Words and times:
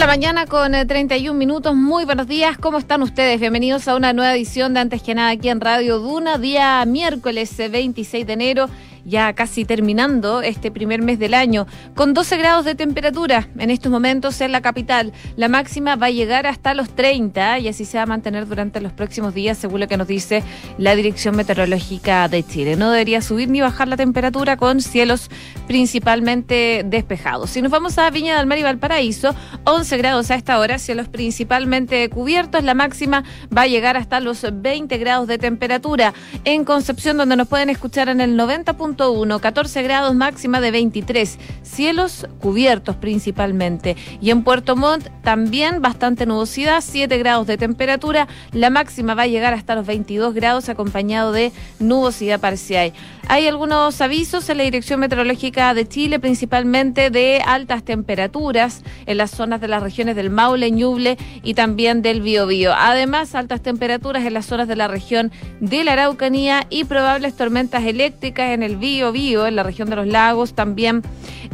la 0.00 0.06
mañana 0.06 0.46
con 0.46 0.72
31 0.72 1.30
eh, 1.30 1.38
minutos. 1.38 1.76
Muy 1.76 2.06
buenos 2.06 2.26
días. 2.26 2.56
¿Cómo 2.56 2.78
están 2.78 3.02
ustedes? 3.02 3.38
Bienvenidos 3.38 3.86
a 3.86 3.96
una 3.96 4.14
nueva 4.14 4.34
edición 4.34 4.72
de 4.72 4.80
Antes 4.80 5.02
que 5.02 5.14
nada 5.14 5.28
aquí 5.28 5.50
en 5.50 5.60
Radio 5.60 5.98
Duna, 5.98 6.38
día 6.38 6.82
miércoles 6.86 7.54
26 7.58 8.22
eh, 8.22 8.26
de 8.26 8.32
enero 8.32 8.70
ya 9.04 9.32
casi 9.32 9.64
terminando 9.64 10.42
este 10.42 10.70
primer 10.70 11.02
mes 11.02 11.18
del 11.18 11.34
año, 11.34 11.66
con 11.94 12.14
12 12.14 12.36
grados 12.36 12.64
de 12.64 12.74
temperatura 12.74 13.48
en 13.58 13.70
estos 13.70 13.90
momentos 13.90 14.40
en 14.40 14.52
la 14.52 14.60
capital. 14.60 15.12
La 15.36 15.48
máxima 15.48 15.96
va 15.96 16.06
a 16.06 16.10
llegar 16.10 16.46
hasta 16.46 16.74
los 16.74 16.90
30 16.90 17.58
y 17.60 17.68
así 17.68 17.84
se 17.84 17.98
va 17.98 18.04
a 18.04 18.06
mantener 18.06 18.46
durante 18.46 18.80
los 18.80 18.92
próximos 18.92 19.34
días, 19.34 19.58
según 19.58 19.80
lo 19.80 19.88
que 19.88 19.96
nos 19.96 20.06
dice 20.06 20.42
la 20.78 20.94
Dirección 20.94 21.36
Meteorológica 21.36 22.28
de 22.28 22.42
Chile. 22.42 22.76
No 22.76 22.90
debería 22.90 23.22
subir 23.22 23.48
ni 23.48 23.60
bajar 23.60 23.88
la 23.88 23.96
temperatura 23.96 24.56
con 24.56 24.80
cielos 24.80 25.30
principalmente 25.66 26.82
despejados. 26.84 27.50
Si 27.50 27.62
nos 27.62 27.70
vamos 27.70 27.98
a 27.98 28.10
Viña 28.10 28.36
del 28.36 28.46
Mar 28.46 28.58
y 28.58 28.62
Valparaíso, 28.62 29.34
11 29.64 29.96
grados 29.98 30.30
a 30.30 30.34
esta 30.34 30.58
hora, 30.58 30.78
cielos 30.78 31.08
principalmente 31.08 32.08
cubiertos, 32.10 32.64
la 32.64 32.74
máxima 32.74 33.24
va 33.56 33.62
a 33.62 33.66
llegar 33.66 33.96
hasta 33.96 34.20
los 34.20 34.44
20 34.52 34.98
grados 34.98 35.28
de 35.28 35.38
temperatura. 35.38 36.14
En 36.44 36.64
Concepción, 36.64 37.16
donde 37.16 37.36
nos 37.36 37.48
pueden 37.48 37.70
escuchar 37.70 38.08
en 38.08 38.20
el 38.20 38.36
90. 38.36 38.74
14 38.96 39.82
grados 39.82 40.14
máxima 40.14 40.60
de 40.60 40.70
23, 40.70 41.38
cielos 41.62 42.26
cubiertos 42.40 42.96
principalmente. 42.96 43.96
Y 44.20 44.30
en 44.30 44.42
Puerto 44.42 44.76
Montt 44.76 45.08
también 45.22 45.80
bastante 45.82 46.26
nubosidad, 46.26 46.82
7 46.82 47.18
grados 47.18 47.46
de 47.46 47.58
temperatura, 47.58 48.28
la 48.52 48.70
máxima 48.70 49.14
va 49.14 49.22
a 49.22 49.26
llegar 49.26 49.54
hasta 49.54 49.74
los 49.74 49.86
22 49.86 50.34
grados 50.34 50.68
acompañado 50.68 51.32
de 51.32 51.52
nubosidad 51.78 52.40
parcial. 52.40 52.92
Hay 53.28 53.46
algunos 53.46 54.00
avisos 54.00 54.48
en 54.48 54.58
la 54.58 54.64
Dirección 54.64 54.98
Meteorológica 54.98 55.72
de 55.72 55.86
Chile, 55.86 56.18
principalmente 56.18 57.10
de 57.10 57.40
altas 57.46 57.84
temperaturas 57.84 58.82
en 59.06 59.18
las 59.18 59.30
zonas 59.30 59.60
de 59.60 59.68
las 59.68 59.82
regiones 59.82 60.16
del 60.16 60.30
Maule, 60.30 60.70
Ñuble 60.72 61.16
y 61.42 61.54
también 61.54 62.02
del 62.02 62.22
Biobío. 62.22 62.72
Además, 62.74 63.34
altas 63.34 63.62
temperaturas 63.62 64.24
en 64.24 64.34
las 64.34 64.46
zonas 64.46 64.66
de 64.66 64.74
la 64.74 64.88
región 64.88 65.30
de 65.60 65.84
la 65.84 65.92
Araucanía 65.92 66.66
y 66.70 66.84
probables 66.84 67.36
tormentas 67.36 67.84
eléctricas 67.84 68.50
en 68.50 68.64
el 68.64 68.76
Biobío, 68.80 69.46
en 69.46 69.54
la 69.54 69.62
región 69.62 69.88
de 69.88 69.96
los 69.96 70.06
lagos, 70.06 70.54
también 70.54 71.02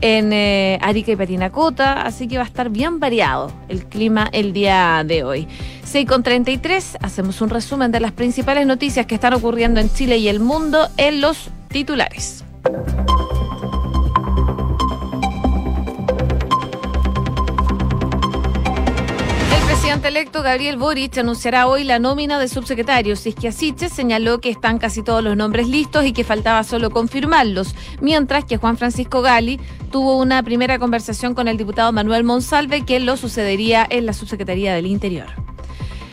en 0.01 0.33
eh, 0.33 0.79
Arica 0.81 1.13
y 1.13 1.17
Patinacota, 1.17 2.03
así 2.03 2.29
que 2.29 2.39
va 2.39 2.45
a 2.45 2.47
estar 2.47 2.71
bien 2.71 3.01
variado 3.01 3.53
el 3.69 3.85
clima 3.85 4.29
el 4.33 4.53
día 4.53 5.03
de 5.05 5.25
hoy. 5.25 5.49
6 5.85 6.09
con 6.09 6.23
33, 6.23 6.99
hacemos 7.03 7.41
un 7.41 7.51
resumen 7.51 7.93
de 7.93 8.01
las 8.01 8.13
principales 8.13 8.67
noticias 8.67 9.07
que 9.07 9.15
están 9.15 9.35
ocurriendo 9.35 9.81
en 9.81 9.93
Chile 9.93 10.19
y 10.19 10.29
el 10.29 10.41
mundo 10.41 10.89
en 10.97 11.21
los 11.21 11.51
titulares. 11.69 12.45
Presidente 19.87 20.09
electo 20.09 20.43
Gabriel 20.43 20.79
Boric 20.79 21.17
anunciará 21.17 21.69
hoy 21.69 21.85
la 21.85 22.01
nómina 22.01 22.41
de 22.41 22.49
subsecretarios. 22.49 23.25
Isquiasiche 23.25 23.89
señaló 23.89 24.41
que 24.41 24.51
están 24.51 24.79
casi 24.79 25.01
todos 25.01 25.23
los 25.23 25.37
nombres 25.37 25.69
listos 25.69 26.05
y 26.05 26.13
que 26.13 26.25
faltaba 26.25 26.65
solo 26.65 26.91
confirmarlos, 26.91 27.73
mientras 28.01 28.45
que 28.45 28.57
Juan 28.57 28.77
Francisco 28.79 29.23
Gali 29.23 29.61
tuvo 29.93 30.17
una 30.17 30.43
primera 30.43 30.81
conversación 30.81 31.35
con 31.35 31.47
el 31.47 31.57
diputado 31.57 31.93
Manuel 31.93 32.25
Monsalve, 32.25 32.85
que 32.85 32.99
lo 32.99 33.17
sucedería 33.17 33.87
en 33.89 34.07
la 34.07 34.13
subsecretaría 34.13 34.75
del 34.75 34.87
Interior. 34.87 35.29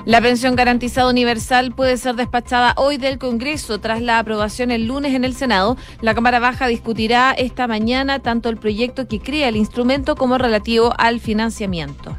La 0.06 0.22
pensión 0.22 0.56
garantizada 0.56 1.10
universal 1.10 1.74
puede 1.74 1.98
ser 1.98 2.14
despachada 2.14 2.76
hoy 2.78 2.98
del 2.98 3.18
Congreso 3.18 3.80
tras 3.80 4.04
la 4.04 4.20
aprobación 4.20 4.70
el 4.70 4.86
lunes 4.86 5.16
en 5.16 5.26
el 5.26 5.34
Senado. 5.34 5.78
La 6.00 6.14
Cámara 6.14 6.38
Baja 6.38 6.68
discutirá 6.68 7.32
esta 7.32 7.66
mañana 7.66 8.20
tanto 8.20 8.50
el 8.50 8.58
proyecto 8.58 9.08
que 9.08 9.20
crea 9.20 9.48
el 9.48 9.56
instrumento 9.56 10.16
como 10.16 10.38
relativo 10.38 10.94
al 11.00 11.20
financiamiento. 11.20 12.16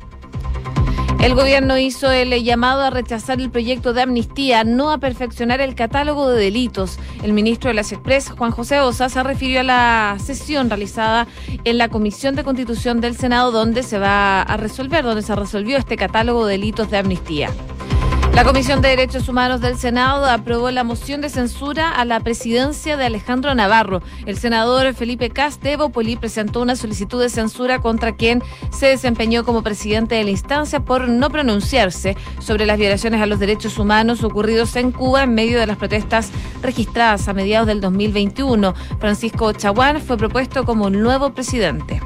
El 1.24 1.34
gobierno 1.34 1.78
hizo 1.78 2.12
el 2.12 2.44
llamado 2.44 2.82
a 2.82 2.90
rechazar 2.90 3.40
el 3.40 3.50
proyecto 3.50 3.94
de 3.94 4.02
amnistía, 4.02 4.62
no 4.62 4.90
a 4.90 4.98
perfeccionar 4.98 5.62
el 5.62 5.74
catálogo 5.74 6.28
de 6.28 6.38
delitos. 6.38 6.98
El 7.22 7.32
ministro 7.32 7.68
de 7.68 7.74
las 7.74 7.92
Express, 7.92 8.28
Juan 8.28 8.50
José 8.50 8.80
Osa, 8.80 9.08
se 9.08 9.22
refirió 9.22 9.60
a 9.60 9.62
la 9.62 10.16
sesión 10.22 10.68
realizada 10.68 11.26
en 11.64 11.78
la 11.78 11.88
Comisión 11.88 12.34
de 12.34 12.44
Constitución 12.44 13.00
del 13.00 13.16
Senado, 13.16 13.52
donde 13.52 13.82
se 13.82 13.98
va 13.98 14.42
a 14.42 14.58
resolver, 14.58 15.02
donde 15.02 15.22
se 15.22 15.34
resolvió 15.34 15.78
este 15.78 15.96
catálogo 15.96 16.44
de 16.44 16.58
delitos 16.58 16.90
de 16.90 16.98
amnistía. 16.98 17.48
La 18.34 18.42
Comisión 18.42 18.82
de 18.82 18.88
Derechos 18.88 19.28
Humanos 19.28 19.60
del 19.60 19.78
Senado 19.78 20.24
aprobó 20.24 20.68
la 20.72 20.82
moción 20.82 21.20
de 21.20 21.28
censura 21.28 21.92
a 21.92 22.04
la 22.04 22.18
presidencia 22.18 22.96
de 22.96 23.06
Alejandro 23.06 23.54
Navarro. 23.54 24.02
El 24.26 24.36
senador 24.38 24.92
Felipe 24.92 25.30
Castebo 25.30 25.90
Poli 25.90 26.16
presentó 26.16 26.60
una 26.60 26.74
solicitud 26.74 27.22
de 27.22 27.28
censura 27.28 27.80
contra 27.80 28.16
quien 28.16 28.42
se 28.72 28.86
desempeñó 28.86 29.44
como 29.44 29.62
presidente 29.62 30.16
de 30.16 30.24
la 30.24 30.30
instancia 30.30 30.80
por 30.80 31.08
no 31.08 31.30
pronunciarse 31.30 32.16
sobre 32.40 32.66
las 32.66 32.76
violaciones 32.76 33.22
a 33.22 33.26
los 33.26 33.38
derechos 33.38 33.78
humanos 33.78 34.24
ocurridos 34.24 34.74
en 34.74 34.90
Cuba 34.90 35.22
en 35.22 35.34
medio 35.34 35.60
de 35.60 35.68
las 35.68 35.76
protestas 35.76 36.32
registradas 36.60 37.28
a 37.28 37.34
mediados 37.34 37.68
del 37.68 37.80
2021. 37.80 38.74
Francisco 38.98 39.52
Chaguán 39.52 40.00
fue 40.00 40.16
propuesto 40.16 40.64
como 40.64 40.90
nuevo 40.90 41.34
presidente. 41.34 42.00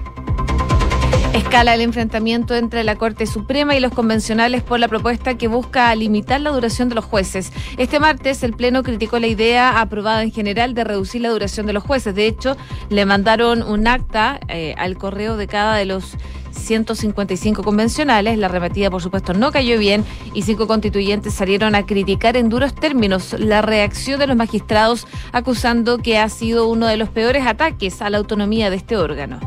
Escala 1.49 1.73
el 1.73 1.81
enfrentamiento 1.81 2.55
entre 2.55 2.85
la 2.85 2.97
Corte 2.97 3.27
Suprema 3.27 3.75
y 3.75 3.81
los 3.81 3.95
convencionales 3.95 4.63
por 4.63 4.79
la 4.79 4.87
propuesta 4.87 5.39
que 5.39 5.49
busca 5.49 5.95
limitar 5.95 6.43
la 6.43 6.51
duración 6.51 6.91
de 6.91 6.95
los 6.95 7.07
jueces. 7.07 7.55
Este 7.79 7.99
martes 7.99 8.43
el 8.43 8.53
Pleno 8.53 8.83
criticó 8.83 9.19
la 9.19 9.29
idea 9.29 9.81
aprobada 9.81 10.23
en 10.23 10.31
general 10.31 10.75
de 10.75 10.85
reducir 10.85 11.23
la 11.23 11.31
duración 11.31 11.65
de 11.65 11.73
los 11.73 11.83
jueces. 11.83 12.15
De 12.15 12.27
hecho, 12.27 12.59
le 12.91 13.07
mandaron 13.07 13.63
un 13.63 13.89
acta 13.89 14.41
eh, 14.49 14.75
al 14.77 14.99
correo 14.99 15.39
de 15.39 15.47
cada 15.47 15.77
de 15.77 15.87
los 15.87 16.19
155 16.51 17.63
convencionales. 17.63 18.37
La 18.37 18.49
rebatida, 18.49 18.91
por 18.91 19.01
supuesto, 19.01 19.33
no 19.33 19.51
cayó 19.51 19.79
bien 19.79 20.05
y 20.35 20.43
cinco 20.43 20.67
constituyentes 20.67 21.33
salieron 21.33 21.75
a 21.75 21.87
criticar 21.87 22.37
en 22.37 22.51
duros 22.51 22.75
términos 22.75 23.35
la 23.39 23.63
reacción 23.63 24.21
de 24.21 24.27
los 24.27 24.37
magistrados, 24.37 25.07
acusando 25.33 25.97
que 25.97 26.19
ha 26.19 26.29
sido 26.29 26.69
uno 26.69 26.87
de 26.87 26.99
los 26.99 27.09
peores 27.09 27.47
ataques 27.47 28.03
a 28.03 28.11
la 28.11 28.19
autonomía 28.19 28.69
de 28.69 28.77
este 28.77 28.99
órgano. 28.99 29.41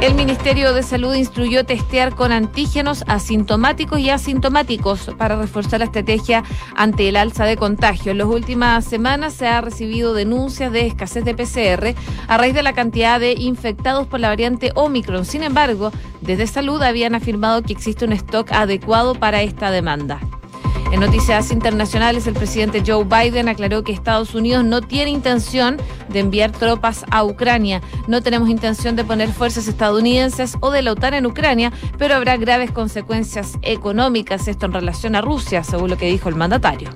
El 0.00 0.14
Ministerio 0.14 0.74
de 0.74 0.84
Salud 0.84 1.12
instruyó 1.12 1.66
testear 1.66 2.14
con 2.14 2.30
antígenos 2.30 3.02
asintomáticos 3.08 3.98
y 3.98 4.10
asintomáticos 4.10 5.10
para 5.18 5.34
reforzar 5.34 5.80
la 5.80 5.86
estrategia 5.86 6.44
ante 6.76 7.08
el 7.08 7.16
alza 7.16 7.46
de 7.46 7.56
contagio. 7.56 8.12
En 8.12 8.18
las 8.18 8.28
últimas 8.28 8.84
semanas 8.84 9.34
se 9.34 9.48
ha 9.48 9.60
recibido 9.60 10.14
denuncias 10.14 10.70
de 10.70 10.86
escasez 10.86 11.24
de 11.24 11.34
PCR 11.34 11.96
a 12.28 12.38
raíz 12.38 12.54
de 12.54 12.62
la 12.62 12.74
cantidad 12.74 13.18
de 13.18 13.32
infectados 13.32 14.06
por 14.06 14.20
la 14.20 14.28
variante 14.28 14.70
Omicron. 14.76 15.24
Sin 15.24 15.42
embargo, 15.42 15.90
desde 16.20 16.46
salud 16.46 16.80
habían 16.80 17.16
afirmado 17.16 17.62
que 17.62 17.72
existe 17.72 18.04
un 18.04 18.12
stock 18.12 18.52
adecuado 18.52 19.16
para 19.16 19.42
esta 19.42 19.72
demanda. 19.72 20.20
En 20.90 21.00
noticias 21.00 21.50
internacionales, 21.50 22.26
el 22.26 22.32
presidente 22.32 22.82
Joe 22.84 23.04
Biden 23.04 23.48
aclaró 23.48 23.84
que 23.84 23.92
Estados 23.92 24.34
Unidos 24.34 24.64
no 24.64 24.80
tiene 24.80 25.10
intención 25.10 25.76
de 26.08 26.20
enviar 26.20 26.50
tropas 26.50 27.04
a 27.10 27.24
Ucrania. 27.24 27.82
No 28.06 28.22
tenemos 28.22 28.48
intención 28.48 28.96
de 28.96 29.04
poner 29.04 29.28
fuerzas 29.28 29.68
estadounidenses 29.68 30.56
o 30.60 30.70
de 30.70 30.80
la 30.80 30.92
OTAN 30.92 31.12
en 31.12 31.26
Ucrania, 31.26 31.72
pero 31.98 32.14
habrá 32.14 32.38
graves 32.38 32.70
consecuencias 32.70 33.58
económicas 33.60 34.48
esto 34.48 34.64
en 34.64 34.72
relación 34.72 35.14
a 35.14 35.20
Rusia, 35.20 35.62
según 35.62 35.90
lo 35.90 35.98
que 35.98 36.06
dijo 36.06 36.30
el 36.30 36.36
mandatario. 36.36 36.88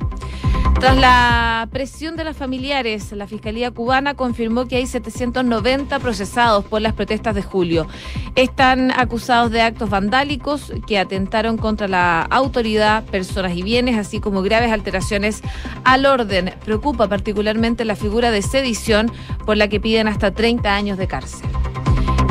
Tras 0.81 0.97
la 0.97 1.69
presión 1.71 2.17
de 2.17 2.25
los 2.25 2.37
familiares, 2.37 3.13
la 3.13 3.27
Fiscalía 3.27 3.71
cubana 3.71 4.15
confirmó 4.15 4.67
que 4.67 4.77
hay 4.77 4.87
790 4.87 5.99
procesados 6.01 6.65
por 6.65 6.83
las 6.83 6.93
protestas 6.93 7.35
de 7.35 7.43
julio. 7.43 7.87
Están 8.35 8.91
acusados 8.91 9.53
de 9.53 9.63
actos 9.63 9.91
vandálicos 9.91 10.73
que 10.87 10.99
atentaron 10.99 11.57
contra 11.57 11.87
la 11.87 12.23
autoridad, 12.23 13.05
personas 13.05 13.57
y 13.57 13.63
bienes, 13.63 13.97
así 13.97 14.19
como 14.19 14.43
graves 14.43 14.73
alteraciones 14.73 15.43
al 15.85 16.05
orden. 16.05 16.53
Preocupa 16.65 17.09
particularmente 17.09 17.85
la 17.85 17.95
figura 17.95 18.31
de 18.31 18.43
sedición 18.43 19.13
por 19.47 19.57
la 19.57 19.69
que 19.69 19.79
piden 19.79 20.09
hasta 20.09 20.33
30 20.33 20.75
años 20.75 20.99
de 20.99 21.07
cárcel. 21.07 21.49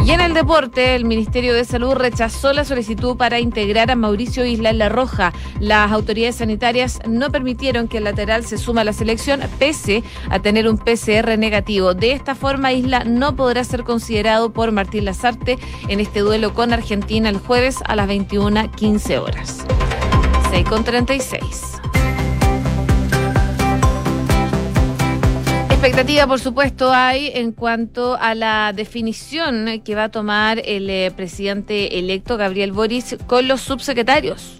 Y 0.03 0.12
en 0.12 0.19
el 0.19 0.33
deporte, 0.33 0.95
el 0.95 1.06
Ministerio 1.06 1.53
de 1.53 1.63
Salud 1.63 1.94
rechazó 1.94 2.53
la 2.53 2.65
solicitud 2.65 3.18
para 3.18 3.39
integrar 3.39 3.92
a 3.92 3.95
Mauricio 3.95 4.45
Isla 4.45 4.71
en 4.71 4.80
La 4.80 4.89
Roja. 4.89 5.31
Las 5.59 5.92
autoridades 5.92 6.38
sanitarias 6.38 7.00
no 7.07 7.31
permitieron 7.31 7.88
que 7.88 8.00
el 8.00 8.06
lateral 8.06 8.44
se 8.45 8.57
suma 8.57 8.81
a 8.81 8.83
la 8.83 8.94
selección, 8.94 9.42
pese 9.59 10.03
a 10.30 10.39
tener 10.39 10.68
un 10.68 10.77
PCR 10.77 11.38
negativo. 11.38 11.94
De 11.94 12.13
esta 12.13 12.33
forma, 12.33 12.74
Isla 12.74 13.03
no 13.03 13.36
podrá 13.36 13.63
ser 13.63 13.83
considerado 13.83 14.51
por 14.51 14.71
Martín 14.71 15.06
Lazarte 15.06 15.59
en 15.88 16.00
este 16.00 16.21
duelo 16.21 16.53
con 16.56 16.74
Argentina 16.74 17.30
el 17.30 17.38
jueves 17.38 17.77
a 17.86 17.95
las 17.95 18.09
21.15 18.09 19.19
horas. 19.19 19.65
6 20.51 21.71
expectativa, 25.81 26.28
por 26.28 26.39
supuesto, 26.39 26.94
hay 26.94 27.31
en 27.33 27.54
cuanto 27.54 28.16
a 28.16 28.36
la 28.36 28.72
definición 28.72 29.81
que 29.83 29.95
va 29.95 30.04
a 30.04 30.10
tomar 30.10 30.62
el 30.63 30.88
eh, 30.92 31.12
presidente 31.16 31.98
electo 31.98 32.38
Gabriel 32.38 32.72
Boris 32.72 33.18
con 33.25 33.48
los 33.48 33.62
subsecretarios. 33.62 34.60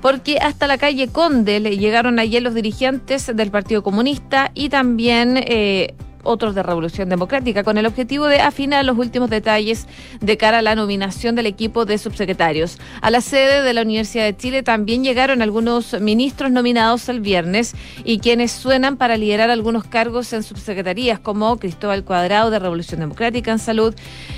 Porque 0.00 0.38
hasta 0.38 0.66
la 0.66 0.78
calle 0.78 1.08
Conde 1.08 1.60
le 1.60 1.76
llegaron 1.76 2.18
ayer 2.18 2.42
los 2.42 2.54
dirigentes 2.54 3.30
del 3.36 3.50
Partido 3.50 3.82
Comunista 3.82 4.52
y 4.54 4.70
también 4.70 5.36
eh, 5.36 5.92
otros 6.24 6.54
de 6.54 6.62
Revolución 6.62 7.08
Democrática, 7.08 7.62
con 7.62 7.78
el 7.78 7.86
objetivo 7.86 8.26
de 8.26 8.40
afinar 8.40 8.84
los 8.84 8.98
últimos 8.98 9.30
detalles 9.30 9.86
de 10.20 10.36
cara 10.36 10.58
a 10.58 10.62
la 10.62 10.74
nominación 10.74 11.34
del 11.34 11.46
equipo 11.46 11.84
de 11.84 11.98
subsecretarios. 11.98 12.78
A 13.00 13.10
la 13.10 13.20
sede 13.20 13.62
de 13.62 13.72
la 13.72 13.82
Universidad 13.82 14.24
de 14.24 14.36
Chile 14.36 14.62
también 14.62 15.04
llegaron 15.04 15.42
algunos 15.42 16.00
ministros 16.00 16.50
nominados 16.50 17.08
el 17.08 17.20
viernes 17.20 17.74
y 18.04 18.18
quienes 18.18 18.52
suenan 18.52 18.96
para 18.96 19.16
liderar 19.16 19.50
algunos 19.50 19.84
cargos 19.84 20.32
en 20.32 20.42
subsecretarías, 20.42 21.18
como 21.18 21.58
Cristóbal 21.58 22.04
Cuadrado 22.04 22.50
de 22.50 22.58
Revolución 22.58 23.00
Democrática 23.00 23.52
en 23.52 23.58
Salud, 23.58 23.94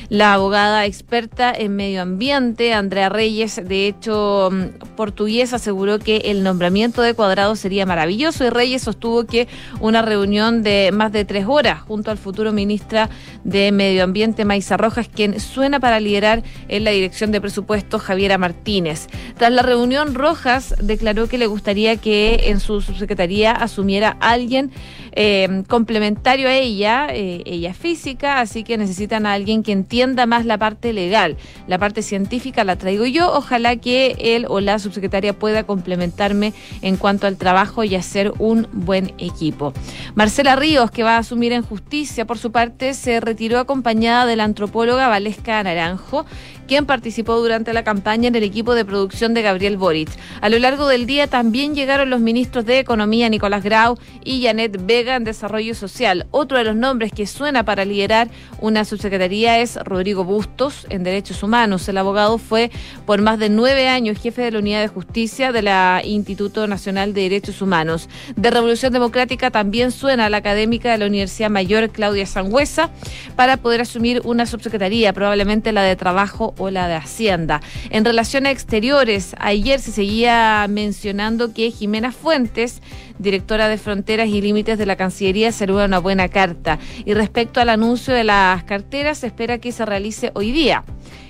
la 0.09 0.35
abogada 0.35 0.85
experta 0.87 1.53
en 1.53 1.75
medio 1.75 2.03
ambiente, 2.03 2.73
Andrea 2.73 3.09
Reyes, 3.09 3.61
de 3.63 3.89
hecho 3.89 4.51
mm, 4.53 4.95
portuguesa, 4.95 5.57
aseguró 5.57 5.99
que 5.99 6.19
el 6.27 6.45
nombramiento 6.45 7.03
de 7.03 7.15
Cuadrado 7.15 7.57
sería 7.57 7.87
maravilloso 7.87 8.45
y 8.45 8.51
Reyes 8.51 8.83
sostuvo 8.83 9.25
que 9.25 9.49
una 9.81 10.03
reunión 10.03 10.63
de 10.63 10.91
más 10.93 11.11
de 11.11 11.25
tres 11.25 11.47
horas 11.49 11.83
junto 11.83 12.13
al 12.13 12.19
futuro 12.19 12.53
ministra 12.53 13.11
de 13.43 13.73
Medio 13.73 14.05
Ambiente, 14.05 14.45
Maisa 14.45 14.77
Rojas, 14.77 15.09
quien 15.13 15.41
suena 15.41 15.81
para 15.81 15.99
liderar 15.99 16.45
en 16.69 16.85
la 16.85 16.93
dirección 16.93 17.33
de 17.33 17.41
presupuestos, 17.41 18.03
Javiera 18.03 18.39
Martínez. 18.39 19.09
Tras 19.37 19.51
la 19.51 19.63
reunión, 19.63 20.15
Rojas 20.15 20.75
declaró 20.81 21.29
que 21.29 21.39
le 21.39 21.47
gustaría 21.47 21.97
que 21.97 22.51
en 22.51 22.61
su 22.61 22.81
subsecretaría 22.81 23.51
asumiera 23.51 24.17
alguien 24.21 24.71
eh, 25.13 25.65
complementario 25.69 26.49
a 26.49 26.55
ella, 26.55 27.09
eh, 27.11 27.43
ella 27.47 27.75
física, 27.75 28.41
así 28.41 28.63
que 28.63 28.79
necesitan 28.79 29.27
a 29.27 29.33
alguien 29.33 29.63
que 29.63 29.73
entienda 29.73 29.96
más 30.27 30.45
la 30.45 30.59
parte 30.59 30.93
legal. 30.93 31.37
La 31.67 31.79
parte 31.79 32.03
científica 32.03 32.65
la 32.65 32.77
traigo 32.77 33.07
yo, 33.07 33.33
ojalá 33.33 33.77
que 33.77 34.17
él 34.19 34.47
o 34.49 34.61
la 34.61 34.79
subsecretaria 34.79 35.39
pueda 35.39 35.65
complementarme 35.65 36.53
en 36.83 36.97
cuanto 36.97 37.27
al 37.27 37.37
trabajo 37.37 37.85
y 37.85 37.95
hacer 37.95 38.33
un 38.39 38.69
buen 38.73 39.15
equipo. 39.19 39.73
Marcela 40.15 40.57
Ríos, 40.57 40.91
que 40.91 41.03
va 41.03 41.17
a 41.17 41.19
asumir 41.19 41.53
en 41.53 41.63
justicia, 41.63 42.27
por 42.27 42.39
su 42.39 42.53
parte, 42.53 42.95
se 42.95 43.21
retiró 43.21 43.59
acompañada 43.59 44.27
de 44.27 44.37
la 44.37 44.45
antropóloga 44.45 45.09
Valesca 45.09 45.63
Naranjo, 45.63 46.27
quien 46.67 46.87
participó 46.87 47.37
durante 47.37 47.73
la 47.73 47.85
campaña 47.85 48.29
en 48.29 48.35
el 48.35 48.43
equipo 48.43 48.75
de 48.75 48.85
producción 48.85 49.35
de 49.35 49.43
Gabriel 49.43 49.77
Boric. 49.77 50.11
A 50.41 50.49
lo 50.49 50.59
largo 50.59 50.89
del 50.89 51.07
día 51.07 51.27
también 51.27 51.75
llegaron 51.75 52.11
los 52.11 52.21
ministros 52.21 52.67
de 52.67 52.79
Economía 52.79 53.29
Nicolás 53.29 53.63
Grau 53.63 53.99
y 54.25 54.43
Janet 54.43 54.85
Vega 54.85 55.17
en 55.17 55.25
Desarrollo 55.25 55.75
Social. 55.75 56.27
Otro 56.31 56.59
de 56.59 56.65
los 56.65 56.77
nombres 56.77 57.13
que 57.13 57.27
suena 57.27 57.65
para 57.65 57.85
liderar 57.85 58.29
una 58.61 58.85
subsecretaría 58.85 59.61
es 59.61 59.77
Rodrigo 59.77 60.25
Bustos 60.25 60.87
en 60.91 61.05
Derechos 61.05 61.43
Humanos. 61.43 61.89
El 61.89 61.99
abogado 61.99 62.39
fue 62.39 62.71
por 63.05 63.23
más 63.23 63.39
de 63.39 63.49
nueve 63.49 63.89
años 63.89 64.19
jefe 64.19 64.43
de 64.43 64.51
la 64.51 64.59
Unidad 64.59 64.81
de 64.81 64.89
Justicia 64.89 65.53
de 65.53 65.63
la 65.63 66.03
Instituto 66.05 66.67
Nacional 66.67 67.15
de 67.15 67.23
Derechos 67.23 67.63
Humanos. 67.63 68.09
De 68.37 68.51
Revolución 68.51 68.93
Democrática 68.93 69.51
también 69.51 69.93
suena 69.93 70.29
la 70.29 70.39
académica 70.39 70.91
de 70.91 70.99
la 70.99 71.07
Universidad 71.07 71.51
Mayor 71.51 71.91
Claudia 71.91 72.27
Sangüesa 72.27 72.91
para 73.37 73.59
poder 73.59 73.83
asumir 73.83 74.23
una 74.25 74.47
subsecretaría, 74.47 75.13
probablemente 75.13 75.73
la 75.73 75.83
de 75.83 75.97
Trabajo 75.97 76.55
o 76.59 76.71
la 76.71 76.89
de 76.89 76.95
Hacienda. 76.95 77.61
En 77.91 78.05
relaciones 78.05 78.53
exteriores, 78.53 79.35
ayer 79.39 79.81
se 79.81 79.93
seguía 79.93 80.67
mencionando 80.69 81.53
que 81.53 81.71
Jimena 81.71 82.13
Fuentes, 82.13 82.83
directora 83.19 83.69
de 83.69 83.79
Fronteras 83.79 84.29
y 84.29 84.41
Límites 84.41 84.79
de 84.79 84.87
la 84.87 84.97
Cancillería, 84.97 85.53
saluda 85.53 85.87
una 85.87 85.99
buena 85.99 86.29
carta. 86.29 86.79
Y 87.05 87.15
respecto 87.15 87.61
al 87.61 87.69
anuncio 87.69 88.15
de 88.15 88.25
las 88.25 88.65
carteras, 88.65 89.19
se 89.19 89.29
espera 89.29 89.59
que 89.59 89.73
se 89.73 89.87
realice 89.87 90.31
hoy 90.35 90.53
día. 90.53 90.85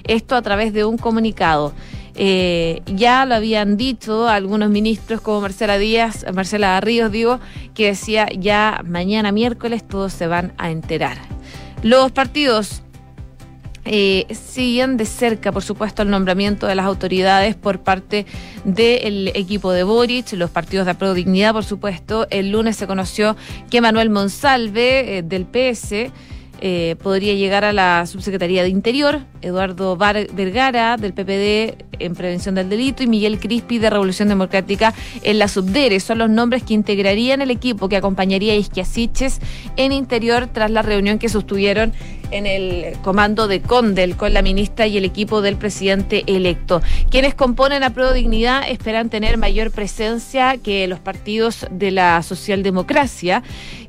Esto 0.05 0.37
a 0.37 0.43
través 0.43 0.73
de 0.73 0.85
un 0.85 0.99
comunicado. 0.99 1.73
Eh, 2.19 2.81
ya 2.87 3.27
lo 3.27 3.35
habían 3.35 3.77
dicho 3.77 4.27
algunos 4.27 4.71
ministros 4.71 5.21
como 5.21 5.43
Marcela 5.43 5.77
Díaz, 5.77 6.25
Marcela 6.33 6.81
Ríos, 6.81 7.13
digo, 7.13 7.41
que 7.75 7.89
decía 7.89 8.27
ya 8.35 8.81
mañana 8.87 9.33
miércoles 9.33 9.87
todos 9.87 10.15
se 10.15 10.27
van 10.27 10.55
a 10.57 10.71
enterar. 10.71 11.19
Los 11.83 12.13
partidos 12.13 12.83
eh, 13.87 14.27
siguen 14.35 14.97
de 14.97 15.07
cerca, 15.07 15.53
por 15.53 15.63
supuesto, 15.63 16.03
el 16.03 16.11
nombramiento 16.11 16.67
de 16.67 16.75
las 16.75 16.87
autoridades 16.87 17.55
por 17.55 17.81
parte 17.81 18.27
del 18.65 19.29
equipo 19.29 19.73
de 19.73 19.85
Boric, 19.85 20.33
los 20.33 20.51
partidos 20.51 20.87
de 20.87 20.93
Apro 20.93 21.15
Dignidad, 21.15 21.53
por 21.53 21.65
supuesto. 21.65 22.27
El 22.31 22.51
lunes 22.51 22.77
se 22.77 22.87
conoció 22.87 23.37
que 23.71 23.81
Manuel 23.81 24.11
Monsalve, 24.11 25.19
eh, 25.19 25.23
del 25.23 25.47
PS, 25.47 26.11
eh, 26.61 26.97
podría 27.03 27.35
llegar 27.35 27.65
a 27.65 27.73
la 27.73 28.07
Subsecretaría 28.07 28.63
de 28.63 28.69
Interior, 28.69 29.21
Eduardo 29.43 29.97
Vergara 29.97 30.97
del 30.97 31.13
PPD 31.13 31.85
en 31.99 32.15
Prevención 32.15 32.55
del 32.55 32.69
Delito 32.69 33.03
y 33.03 33.07
Miguel 33.07 33.39
Crispi 33.39 33.79
de 33.79 33.91
Revolución 33.91 34.29
Democrática 34.29 34.95
en 35.23 35.39
la 35.39 35.49
Subdere. 35.49 36.01
Son 36.01 36.19
los 36.19 36.31
nombres 36.31 36.63
que 36.63 36.75
integrarían 36.75 37.43
el 37.43 37.51
equipo 37.51 37.89
que 37.89 37.97
acompañaría 37.97 38.53
a 38.53 38.57
Isquiasiches 38.57 39.41
en 39.77 39.93
Interior 39.93 40.49
tras 40.53 40.71
la 40.71 40.83
reunión 40.83 41.19
que 41.19 41.29
sostuvieron 41.29 41.93
en 42.31 42.47
el 42.47 42.99
comando 43.03 43.47
de 43.49 43.61
Condel 43.61 44.17
con 44.17 44.35
la 44.35 44.43
ministra 44.43 44.87
y 44.87 44.97
el 44.97 45.05
equipo 45.05 45.43
del 45.43 45.57
presidente 45.57 46.25
electo. 46.27 46.83
Quienes 47.11 47.35
componen 47.35 47.83
a 47.83 47.91
Pro 47.91 48.13
Dignidad 48.13 48.69
esperan 48.69 49.11
tener 49.11 49.39
mayor 49.39 49.71
presencia 49.71 50.57
que 50.57 50.87
los 50.89 50.99
partidos 50.99 51.67
de 51.71 51.91
la 51.91 52.23
socialdemocracia 52.23 53.43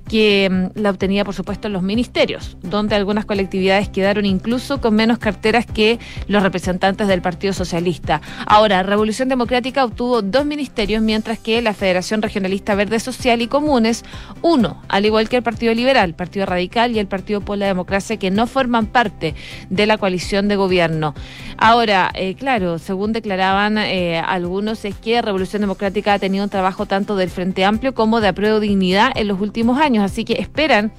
que 0.08 0.50
mm, 0.50 0.80
la 0.80 0.90
obtenía, 0.90 1.26
por 1.26 1.34
supuesto, 1.34 1.68
en 1.68 1.74
los 1.74 1.84
ministerios, 1.84 2.58
donde 2.62 2.96
algunas 2.96 3.26
colectividades 3.26 3.90
quedaron 3.90 4.26
incluso 4.26 4.82
con 4.82 4.96
menos 4.96 5.18
carteras 5.18 5.66
que 5.66 6.00
los 6.28 6.44
representantes 6.44 7.08
del 7.08 7.22
Partido 7.22 7.54
Socialista. 7.54 8.22
Ahora, 8.46 8.84
Revolución 8.84 9.30
Democrática 9.30 9.86
obtuvo 9.86 10.22
dos 10.22 10.46
ministerios, 10.46 11.02
mientras 11.02 11.40
que 11.40 11.62
la 11.62 11.74
Federación 11.74 12.22
Regionalista 12.22 12.76
Verde 12.76 13.00
Social 13.00 13.42
y 13.42 13.48
Comunes, 13.48 14.04
uno, 14.42 14.82
al 14.88 15.06
igual 15.06 15.30
que 15.30 15.38
el 15.38 15.44
Partido 15.44 15.74
Liberal, 15.74 16.14
Partido 16.14 16.46
Radical 16.46 16.92
y 16.92 17.00
el 17.00 17.08
Partido 17.08 17.42
por 17.42 17.58
la 17.58 17.68
Democracia, 17.68 18.18
que 18.18 18.32
no 18.32 18.48
forman 18.48 18.88
parte 18.88 19.36
de 19.70 19.86
la 19.86 19.98
coalición 19.98 20.48
de 20.48 20.56
gobierno. 20.56 21.14
Ahora, 21.58 22.12
eh, 22.14 22.36
claro, 22.36 22.80
según 22.80 23.14
declaraban 23.14 23.78
eh, 23.78 24.20
algunos, 24.20 24.86
es 24.86 24.96
que 24.96 25.22
Revolución 25.22 25.62
Democrática 25.62 26.14
ha 26.14 26.20
tenido 26.20 26.44
un 26.44 26.50
trabajo 26.50 26.86
tanto 26.86 27.16
del 27.16 27.30
Frente 27.30 27.66
Amplio 27.66 27.94
como 27.94 28.22
de 28.22 28.30
Apruebo 28.30 28.60
Dignidad 28.60 29.12
en 29.16 29.28
los 29.28 29.40
últimos 29.42 29.80
años 29.80 29.97
así 30.02 30.26
que 30.26 30.34
esperan 30.34 30.92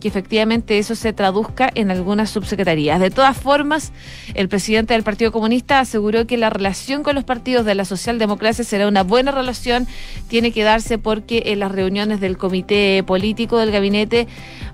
que 0.00 0.08
efectivamente 0.08 0.78
eso 0.78 0.94
se 0.94 1.12
traduzca 1.12 1.70
en 1.74 1.90
algunas 1.90 2.30
subsecretarías. 2.30 3.00
De 3.00 3.10
todas 3.10 3.36
formas, 3.36 3.92
el 4.34 4.48
presidente 4.48 4.94
del 4.94 5.02
Partido 5.02 5.32
Comunista 5.32 5.80
aseguró 5.80 6.26
que 6.26 6.36
la 6.36 6.50
relación 6.50 7.02
con 7.02 7.14
los 7.14 7.24
partidos 7.24 7.64
de 7.64 7.74
la 7.74 7.84
socialdemocracia 7.84 8.64
será 8.64 8.88
una 8.88 9.02
buena 9.02 9.30
relación, 9.30 9.86
tiene 10.28 10.52
que 10.52 10.64
darse 10.64 10.98
porque 10.98 11.44
en 11.46 11.60
las 11.60 11.72
reuniones 11.72 12.20
del 12.20 12.36
comité 12.36 13.02
político 13.06 13.58
del 13.58 13.70
gabinete 13.70 14.26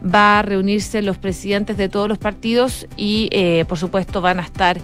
va 0.03 0.41
a 0.41 0.43
reunirse 0.43 1.03
los 1.03 1.19
presidentes 1.19 1.77
de 1.77 1.89
todos 1.89 2.09
los 2.09 2.19
partidos 2.19 2.87
y, 2.97 3.29
eh, 3.31 3.65
por 3.69 3.79
supuesto, 3.79 4.21
van 4.21 4.41
a 4.41 4.43
estar 4.43 4.79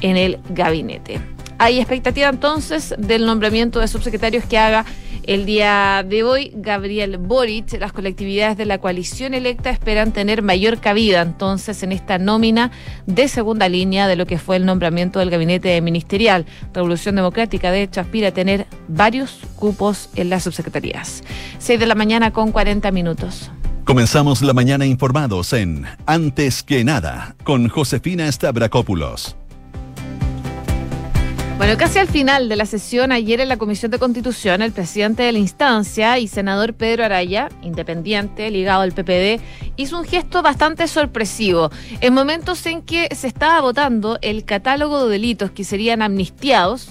en 0.00 0.16
el 0.16 0.40
gabinete. 0.50 1.33
Hay 1.58 1.78
expectativa 1.78 2.28
entonces 2.28 2.94
del 2.98 3.26
nombramiento 3.26 3.80
de 3.80 3.88
subsecretarios 3.88 4.44
que 4.44 4.58
haga 4.58 4.84
el 5.26 5.46
día 5.46 6.04
de 6.06 6.22
hoy, 6.22 6.52
Gabriel 6.54 7.16
Boric, 7.16 7.80
las 7.80 7.94
colectividades 7.94 8.58
de 8.58 8.66
la 8.66 8.76
coalición 8.76 9.32
electa 9.32 9.70
esperan 9.70 10.12
tener 10.12 10.42
mayor 10.42 10.80
cabida 10.80 11.22
entonces 11.22 11.82
en 11.82 11.92
esta 11.92 12.18
nómina 12.18 12.70
de 13.06 13.28
segunda 13.28 13.70
línea 13.70 14.06
de 14.06 14.16
lo 14.16 14.26
que 14.26 14.38
fue 14.38 14.56
el 14.56 14.66
nombramiento 14.66 15.20
del 15.20 15.30
gabinete 15.30 15.80
ministerial. 15.80 16.44
Revolución 16.74 17.14
Democrática, 17.16 17.70
de 17.70 17.82
hecho, 17.82 18.02
aspira 18.02 18.28
a 18.28 18.32
tener 18.32 18.66
varios 18.86 19.38
cupos 19.56 20.10
en 20.14 20.28
las 20.28 20.42
subsecretarías. 20.42 21.24
6 21.58 21.80
de 21.80 21.86
la 21.86 21.94
mañana 21.94 22.30
con 22.30 22.52
40 22.52 22.90
minutos. 22.90 23.50
Comenzamos 23.84 24.42
la 24.42 24.52
mañana 24.52 24.84
informados 24.84 25.54
en 25.54 25.86
Antes 26.04 26.62
que 26.62 26.84
nada 26.84 27.34
con 27.44 27.68
Josefina 27.68 28.30
Stavrakopoulos. 28.30 29.36
Bueno, 31.56 31.78
casi 31.78 32.00
al 32.00 32.08
final 32.08 32.48
de 32.48 32.56
la 32.56 32.66
sesión 32.66 33.12
ayer 33.12 33.40
en 33.40 33.48
la 33.48 33.56
Comisión 33.56 33.92
de 33.92 34.00
Constitución, 34.00 34.60
el 34.60 34.72
presidente 34.72 35.22
de 35.22 35.30
la 35.30 35.38
instancia 35.38 36.18
y 36.18 36.26
senador 36.26 36.74
Pedro 36.74 37.04
Araya, 37.04 37.48
independiente, 37.62 38.50
ligado 38.50 38.82
al 38.82 38.90
PPD, 38.90 39.40
hizo 39.76 39.98
un 39.98 40.04
gesto 40.04 40.42
bastante 40.42 40.88
sorpresivo. 40.88 41.70
En 42.00 42.12
momentos 42.12 42.66
en 42.66 42.82
que 42.82 43.08
se 43.14 43.28
estaba 43.28 43.60
votando 43.60 44.18
el 44.20 44.44
catálogo 44.44 45.04
de 45.04 45.12
delitos 45.12 45.52
que 45.52 45.62
serían 45.62 46.02
amnistiados, 46.02 46.88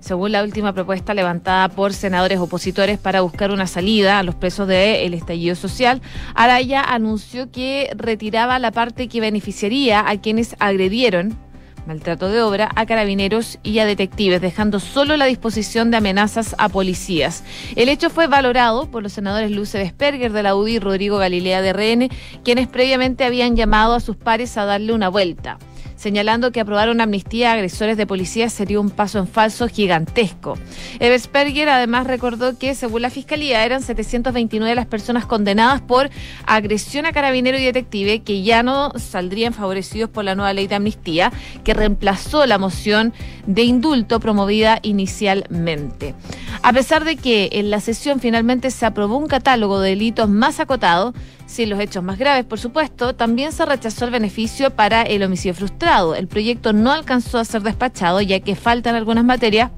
según 0.00 0.32
la 0.32 0.42
última 0.42 0.72
propuesta 0.72 1.14
levantada 1.14 1.68
por 1.68 1.92
senadores 1.94 2.40
opositores 2.40 2.98
para 2.98 3.20
buscar 3.20 3.52
una 3.52 3.68
salida 3.68 4.18
a 4.18 4.24
los 4.24 4.34
presos 4.34 4.66
del 4.66 5.14
estallido 5.14 5.54
social, 5.54 6.02
Araya 6.34 6.82
anunció 6.82 7.52
que 7.52 7.88
retiraba 7.96 8.58
la 8.58 8.72
parte 8.72 9.06
que 9.06 9.20
beneficiaría 9.20 10.06
a 10.06 10.20
quienes 10.20 10.56
agredieron 10.58 11.38
maltrato 11.86 12.28
de 12.28 12.40
obra 12.40 12.70
a 12.74 12.86
carabineros 12.86 13.58
y 13.62 13.78
a 13.78 13.86
detectives, 13.86 14.40
dejando 14.40 14.80
solo 14.80 15.16
la 15.16 15.26
disposición 15.26 15.90
de 15.90 15.96
amenazas 15.96 16.54
a 16.58 16.68
policías. 16.68 17.44
El 17.76 17.88
hecho 17.88 18.10
fue 18.10 18.26
valorado 18.26 18.90
por 18.90 19.02
los 19.02 19.12
senadores 19.12 19.50
Luce 19.50 19.78
Vesperger 19.78 20.32
de 20.32 20.42
la 20.42 20.54
UDI 20.54 20.72
y 20.72 20.78
Rodrigo 20.78 21.18
Galilea 21.18 21.62
de 21.62 21.72
RN, 21.72 22.08
quienes 22.44 22.68
previamente 22.68 23.24
habían 23.24 23.56
llamado 23.56 23.94
a 23.94 24.00
sus 24.00 24.16
pares 24.16 24.56
a 24.56 24.64
darle 24.64 24.92
una 24.92 25.08
vuelta. 25.08 25.58
Señalando 26.02 26.50
que 26.50 26.60
aprobar 26.60 26.90
una 26.90 27.04
amnistía 27.04 27.50
a 27.50 27.54
agresores 27.54 27.96
de 27.96 28.08
policía 28.08 28.50
sería 28.50 28.80
un 28.80 28.90
paso 28.90 29.20
en 29.20 29.28
falso 29.28 29.68
gigantesco. 29.68 30.58
Eversberger 30.98 31.68
además 31.68 32.08
recordó 32.08 32.58
que, 32.58 32.74
según 32.74 33.02
la 33.02 33.10
Fiscalía, 33.10 33.64
eran 33.64 33.82
729 33.82 34.74
las 34.74 34.86
personas 34.86 35.26
condenadas 35.26 35.80
por 35.80 36.10
agresión 36.44 37.06
a 37.06 37.12
carabinero 37.12 37.56
y 37.56 37.64
detective 37.64 38.18
que 38.22 38.42
ya 38.42 38.64
no 38.64 38.90
saldrían 38.96 39.54
favorecidos 39.54 40.10
por 40.10 40.24
la 40.24 40.34
nueva 40.34 40.52
ley 40.52 40.66
de 40.66 40.74
amnistía 40.74 41.32
que 41.62 41.72
reemplazó 41.72 42.46
la 42.46 42.58
moción 42.58 43.12
de 43.46 43.62
indulto 43.62 44.18
promovida 44.18 44.80
inicialmente. 44.82 46.16
A 46.62 46.72
pesar 46.72 47.04
de 47.04 47.16
que 47.16 47.48
en 47.52 47.70
la 47.70 47.78
sesión 47.78 48.18
finalmente 48.18 48.72
se 48.72 48.86
aprobó 48.86 49.16
un 49.18 49.28
catálogo 49.28 49.80
de 49.80 49.90
delitos 49.90 50.28
más 50.28 50.58
acotado, 50.58 51.14
sin 51.46 51.70
los 51.70 51.80
hechos 51.80 52.02
más 52.02 52.18
graves, 52.18 52.44
por 52.44 52.58
supuesto, 52.58 53.14
también 53.14 53.52
se 53.52 53.66
rechazó 53.66 54.04
el 54.04 54.10
beneficio 54.10 54.70
para 54.70 55.02
el 55.02 55.22
homicidio 55.22 55.54
frustrado. 55.54 56.14
El 56.14 56.28
proyecto 56.28 56.72
no 56.72 56.92
alcanzó 56.92 57.38
a 57.38 57.44
ser 57.44 57.62
despachado 57.62 58.20
ya 58.20 58.40
que 58.40 58.56
faltan 58.56 58.94
algunas 58.94 59.24
materias 59.24 59.70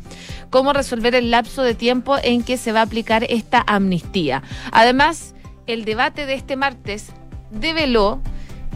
como 0.50 0.73
resolver 0.73 1.14
el 1.14 1.30
lapso 1.30 1.62
de 1.62 1.75
tiempo 1.75 2.16
en 2.23 2.42
que 2.42 2.56
se 2.56 2.73
va 2.73 2.80
a 2.80 2.85
aplicar 2.85 3.25
esta 3.28 3.64
amnistía. 3.66 4.42
Además, 4.71 5.35
el 5.66 5.85
debate 5.85 6.26
de 6.26 6.35
este 6.35 6.56
martes 6.56 7.06
develó 7.50 8.21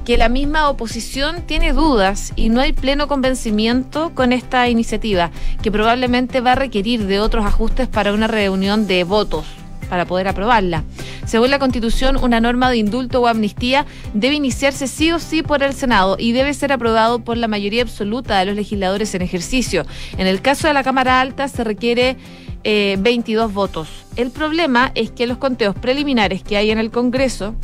que 0.05 0.17
la 0.17 0.29
misma 0.29 0.71
oposición 0.71 1.43
tiene 1.43 1.73
dudas 1.73 2.33
y 2.35 2.49
no 2.49 2.61
hay 2.63 2.73
pleno 2.73 3.09
convencimiento 3.09 4.15
con 4.15 4.33
esta 4.33 4.69
iniciativa, 4.69 5.31
que 5.63 5.71
probablemente 5.71 6.41
va 6.41 6.53
a 6.53 6.57
requerir 6.57 7.07
de 7.07 7.21
otros 7.21 7.45
ajustes 7.45 7.89
para 7.89 8.13
una 8.13 8.27
reunión 8.27 8.87
de 8.87 9.05
votos 9.05 9.45
para 9.89 10.07
poder 10.07 10.29
aprobarla. 10.29 10.85
Según 11.27 11.51
la 11.51 11.59
Constitución, 11.59 12.17
una 12.17 12.41
norma 12.41 12.71
de 12.71 12.79
indulto 12.79 13.21
o 13.21 13.27
amnistía 13.27 13.87
debe 14.15 14.37
iniciarse 14.37 14.87
sí 14.87 15.13
o 15.13 15.19
sí 15.19 15.43
por 15.43 15.63
el 15.63 15.75
Senado 15.75 16.17
y 16.19 16.33
debe 16.33 16.55
ser 16.55 16.73
aprobado 16.73 17.19
por 17.21 17.37
la 17.37 17.49
mayoría 17.49 17.83
absoluta 17.83 18.39
de 18.39 18.47
los 18.47 18.57
legisladores 18.57 19.15
en 19.15 19.23
ejercicio. 19.23 19.85
En 20.17 20.27
el 20.27 20.41
caso 20.41 20.69
de 20.69 20.75
la 20.75 20.85
Cámara 20.85 21.21
Alta 21.21 21.49
se 21.49 21.65
requiere 21.65 22.17
22 22.65 23.51
eh, 23.51 23.55
votos. 23.55 23.89
El 24.17 24.31
problema 24.31 24.91
es 24.95 25.11
que 25.11 25.27
los 25.27 25.39
conteos 25.39 25.75
preliminares 25.75 26.43
que 26.43 26.57
hay 26.57 26.71
en 26.71 26.79
el 26.79 26.91
Congreso 26.91 27.55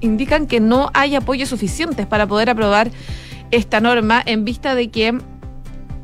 indican 0.00 0.46
que 0.46 0.60
no 0.60 0.90
hay 0.94 1.14
apoyos 1.14 1.48
suficientes 1.48 2.06
para 2.06 2.26
poder 2.26 2.50
aprobar 2.50 2.90
esta 3.50 3.80
norma 3.80 4.22
en 4.24 4.44
vista 4.44 4.74
de 4.74 4.88
que 4.90 5.18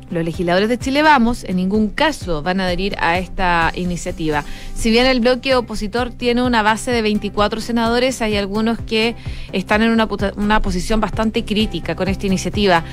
los 0.09 0.23
legisladores 0.23 0.69
de 0.69 0.77
Chile 0.77 1.01
Vamos 1.01 1.43
en 1.43 1.57
ningún 1.57 1.89
caso 1.89 2.41
van 2.41 2.59
a 2.59 2.65
adherir 2.65 2.95
a 2.99 3.17
esta 3.17 3.71
iniciativa. 3.75 4.43
Si 4.75 4.91
bien 4.91 5.05
el 5.05 5.19
bloque 5.19 5.55
opositor 5.55 6.11
tiene 6.11 6.43
una 6.43 6.61
base 6.61 6.91
de 6.91 7.01
24 7.01 7.61
senadores, 7.61 8.21
hay 8.21 8.35
algunos 8.37 8.79
que 8.79 9.15
están 9.51 9.81
en 9.81 9.91
una, 9.91 10.61
posición 10.61 10.99
bastante 10.99 11.43
crítica 11.43 11.95
con 11.95 12.07
esta 12.07 12.27
iniciativa. 12.27 12.83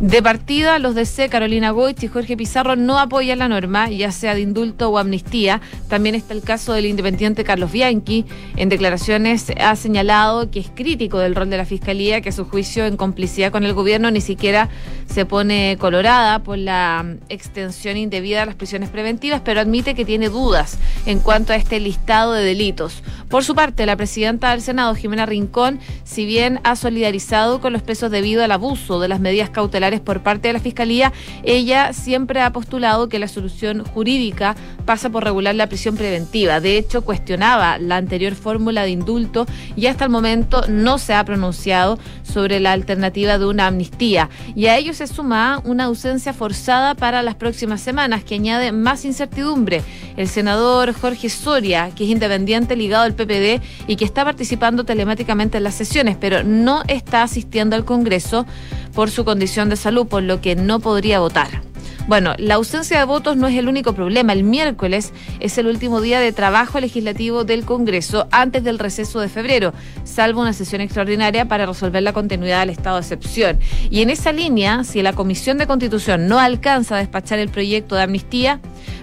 De 0.00 0.22
partida, 0.22 0.78
los 0.78 0.94
de 0.94 1.06
C, 1.06 1.28
Carolina 1.28 1.70
Goich 1.70 2.02
y 2.04 2.08
Jorge 2.08 2.36
Pizarro 2.36 2.76
no 2.76 2.98
apoyan 2.98 3.40
la 3.40 3.48
norma, 3.48 3.90
ya 3.90 4.12
sea 4.12 4.34
de 4.34 4.42
indulto 4.42 4.90
o 4.90 4.98
amnistía. 4.98 5.60
También 5.88 6.14
está 6.14 6.34
el 6.34 6.42
caso 6.42 6.72
del 6.72 6.86
independiente 6.86 7.42
Carlos 7.42 7.72
Bianchi. 7.72 8.24
En 8.56 8.68
declaraciones 8.68 9.50
ha 9.60 9.74
señalado 9.74 10.50
que 10.50 10.60
es 10.60 10.70
crítico 10.72 11.18
del 11.18 11.34
rol 11.34 11.50
de 11.50 11.56
la 11.56 11.64
Fiscalía, 11.64 12.20
que 12.20 12.30
su 12.30 12.44
juicio 12.44 12.86
en 12.86 12.96
complicidad 12.96 13.50
con 13.50 13.64
el 13.64 13.72
gobierno 13.72 14.10
ni 14.10 14.20
siquiera 14.20 14.68
se 15.06 15.24
pone 15.24 15.76
colorada 15.80 16.40
por 16.40 16.57
la 16.58 17.16
extensión 17.28 17.96
indebida 17.96 18.40
de 18.40 18.46
las 18.46 18.54
prisiones 18.54 18.90
preventivas, 18.90 19.40
pero 19.44 19.60
admite 19.60 19.94
que 19.94 20.04
tiene 20.04 20.28
dudas 20.28 20.78
en 21.06 21.20
cuanto 21.20 21.52
a 21.52 21.56
este 21.56 21.80
listado 21.80 22.32
de 22.32 22.44
delitos. 22.44 23.02
Por 23.28 23.44
su 23.44 23.54
parte, 23.54 23.86
la 23.86 23.96
presidenta 23.96 24.50
del 24.50 24.62
Senado, 24.62 24.94
Jimena 24.94 25.26
Rincón, 25.26 25.80
si 26.04 26.24
bien 26.24 26.60
ha 26.64 26.76
solidarizado 26.76 27.60
con 27.60 27.72
los 27.72 27.82
presos 27.82 28.10
debido 28.10 28.42
al 28.42 28.52
abuso 28.52 29.00
de 29.00 29.08
las 29.08 29.20
medidas 29.20 29.50
cautelares 29.50 30.00
por 30.00 30.22
parte 30.22 30.48
de 30.48 30.54
la 30.54 30.60
Fiscalía, 30.60 31.12
ella 31.42 31.92
siempre 31.92 32.40
ha 32.40 32.52
postulado 32.52 33.08
que 33.08 33.18
la 33.18 33.28
solución 33.28 33.84
jurídica 33.84 34.56
pasa 34.86 35.10
por 35.10 35.24
regular 35.24 35.54
la 35.54 35.66
prisión 35.66 35.96
preventiva. 35.96 36.60
De 36.60 36.78
hecho, 36.78 37.02
cuestionaba 37.02 37.78
la 37.78 37.96
anterior 37.96 38.34
fórmula 38.34 38.82
de 38.82 38.90
indulto 38.90 39.46
y 39.76 39.86
hasta 39.86 40.04
el 40.04 40.10
momento 40.10 40.62
no 40.68 40.98
se 40.98 41.14
ha 41.14 41.24
pronunciado 41.24 41.98
sobre 42.22 42.60
la 42.60 42.72
alternativa 42.72 43.38
de 43.38 43.46
una 43.46 43.66
amnistía. 43.66 44.30
Y 44.54 44.66
a 44.66 44.76
ello 44.76 44.94
se 44.94 45.06
suma 45.06 45.60
una 45.64 45.84
ausencia 45.84 46.32
forzada 46.48 46.94
para 46.94 47.22
las 47.22 47.34
próximas 47.34 47.82
semanas 47.82 48.24
que 48.24 48.36
añade 48.36 48.72
más 48.72 49.04
incertidumbre. 49.04 49.82
El 50.16 50.28
senador 50.28 50.94
Jorge 50.94 51.28
Soria, 51.28 51.90
que 51.94 52.04
es 52.04 52.10
independiente 52.10 52.74
ligado 52.74 53.04
al 53.04 53.12
PPD 53.12 53.60
y 53.86 53.96
que 53.96 54.06
está 54.06 54.24
participando 54.24 54.84
telemáticamente 54.84 55.58
en 55.58 55.64
las 55.64 55.74
sesiones, 55.74 56.16
pero 56.18 56.44
no 56.44 56.84
está 56.88 57.22
asistiendo 57.22 57.76
al 57.76 57.84
Congreso 57.84 58.46
por 58.94 59.10
su 59.10 59.26
condición 59.26 59.68
de 59.68 59.76
salud, 59.76 60.06
por 60.06 60.22
lo 60.22 60.40
que 60.40 60.56
no 60.56 60.80
podría 60.80 61.20
votar. 61.20 61.60
Bueno, 62.08 62.32
la 62.38 62.54
ausencia 62.54 62.98
de 62.98 63.04
votos 63.04 63.36
no 63.36 63.48
es 63.48 63.58
el 63.58 63.68
único 63.68 63.92
problema. 63.92 64.32
El 64.32 64.42
miércoles 64.42 65.12
es 65.40 65.58
el 65.58 65.66
último 65.66 66.00
día 66.00 66.20
de 66.20 66.32
trabajo 66.32 66.80
legislativo 66.80 67.44
del 67.44 67.66
Congreso 67.66 68.28
antes 68.30 68.64
del 68.64 68.78
receso 68.78 69.20
de 69.20 69.28
febrero, 69.28 69.74
salvo 70.04 70.40
una 70.40 70.54
sesión 70.54 70.80
extraordinaria 70.80 71.44
para 71.44 71.66
resolver 71.66 72.02
la 72.02 72.14
continuidad 72.14 72.60
del 72.60 72.70
estado 72.70 72.96
de 72.96 73.02
excepción. 73.02 73.58
Y 73.90 74.00
en 74.00 74.08
esa 74.08 74.32
línea, 74.32 74.84
si 74.84 75.02
la 75.02 75.12
Comisión 75.12 75.58
de 75.58 75.66
Constitución 75.66 76.28
no 76.28 76.38
alcanza 76.38 76.96
a 76.96 76.98
despachar 76.98 77.40
el 77.40 77.50
proyecto 77.50 77.94
de 77.94 78.04
amnistía, 78.04 78.58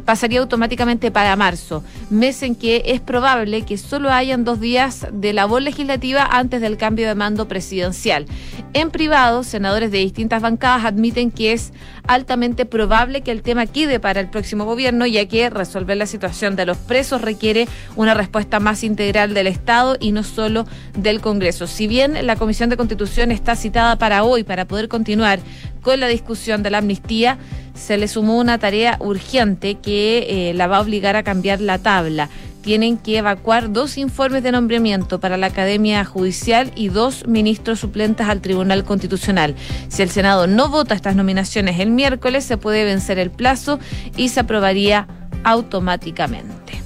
pasaría 0.06 0.40
automáticamente 0.40 1.12
para 1.12 1.36
marzo, 1.36 1.84
mes 2.10 2.44
en 2.44 2.56
que 2.56 2.84
es 2.86 3.02
probable 3.02 3.64
que 3.64 3.78
solo 3.78 4.12
hayan 4.12 4.44
dos 4.44 4.60
días 4.60 5.08
de 5.12 5.34
labor 5.34 5.62
legislativa 5.62 6.28
antes 6.32 6.62
del 6.62 6.78
cambio 6.78 7.08
de 7.08 7.16
mando 7.16 7.48
presidencial. 7.48 8.26
En 8.74 8.92
privado, 8.92 9.44
senadores 9.44 9.92
de 9.92 10.00
distintas 10.00 10.42
bancadas 10.42 10.86
admiten 10.86 11.32
que 11.32 11.54
es 11.54 11.72
altamente 12.08 12.66
probable 12.66 13.22
que 13.22 13.32
el 13.32 13.42
tema 13.42 13.66
quede 13.66 14.00
para 14.00 14.20
el 14.20 14.30
próximo 14.30 14.66
gobierno, 14.66 15.06
ya 15.06 15.26
que 15.28 15.50
resolver 15.50 15.98
la 15.98 16.06
situación 16.06 16.56
de 16.56 16.66
los 16.66 16.78
presos 16.78 17.22
requiere 17.22 17.68
una 17.96 18.14
respuesta 18.14 18.60
más 18.60 18.84
integral 18.84 19.34
del 19.34 19.48
Estado 19.48 19.98
y 20.00 20.12
no 20.12 20.24
solo 20.24 20.66
del 20.98 21.22
Congreso. 21.22 21.68
Si 21.68 21.88
bien 21.88 22.26
la 22.26 22.36
Comisión 22.36 22.70
de 22.70 22.78
Constitución 22.78 23.32
está 23.32 23.56
citada 23.56 23.98
para 23.98 24.24
hoy 24.24 24.44
para 24.44 24.66
poder 24.66 24.88
continuar 24.88 25.40
con 25.86 26.00
la 26.00 26.08
discusión 26.08 26.64
de 26.64 26.72
la 26.72 26.80
amnistía, 26.80 27.38
se 27.76 27.98
le 27.98 28.08
sumó 28.08 28.40
una 28.40 28.58
tarea 28.58 28.98
urgente 29.00 29.76
que 29.76 30.50
eh, 30.50 30.54
la 30.56 30.66
va 30.66 30.78
a 30.78 30.82
obligar 30.82 31.16
a 31.16 31.22
cambiar 31.22 31.62
la 31.62 31.78
tabla. 31.78 32.28
Tienen 32.64 32.98
que 32.98 33.20
evacuar 33.20 33.72
dos 33.72 34.00
informes 34.00 34.42
de 34.42 34.52
nombramiento 34.52 35.20
para 35.20 35.38
la 35.38 35.46
Academia 35.46 36.04
Judicial 36.04 36.72
y 36.76 36.88
dos 36.88 37.28
ministros 37.28 37.82
suplentes 37.82 38.28
al 38.28 38.42
Tribunal 38.42 38.84
Constitucional. 38.84 39.54
Si 39.88 40.02
el 40.02 40.10
Senado 40.10 40.48
no 40.48 40.70
vota 40.70 40.96
estas 40.96 41.16
nominaciones 41.16 41.80
el 41.80 41.92
miércoles, 41.92 42.44
se 42.46 42.58
puede 42.58 42.84
vencer 42.84 43.20
el 43.20 43.30
plazo 43.30 43.80
y 44.18 44.30
se 44.30 44.40
aprobaría 44.40 45.08
automáticamente. 45.44 46.82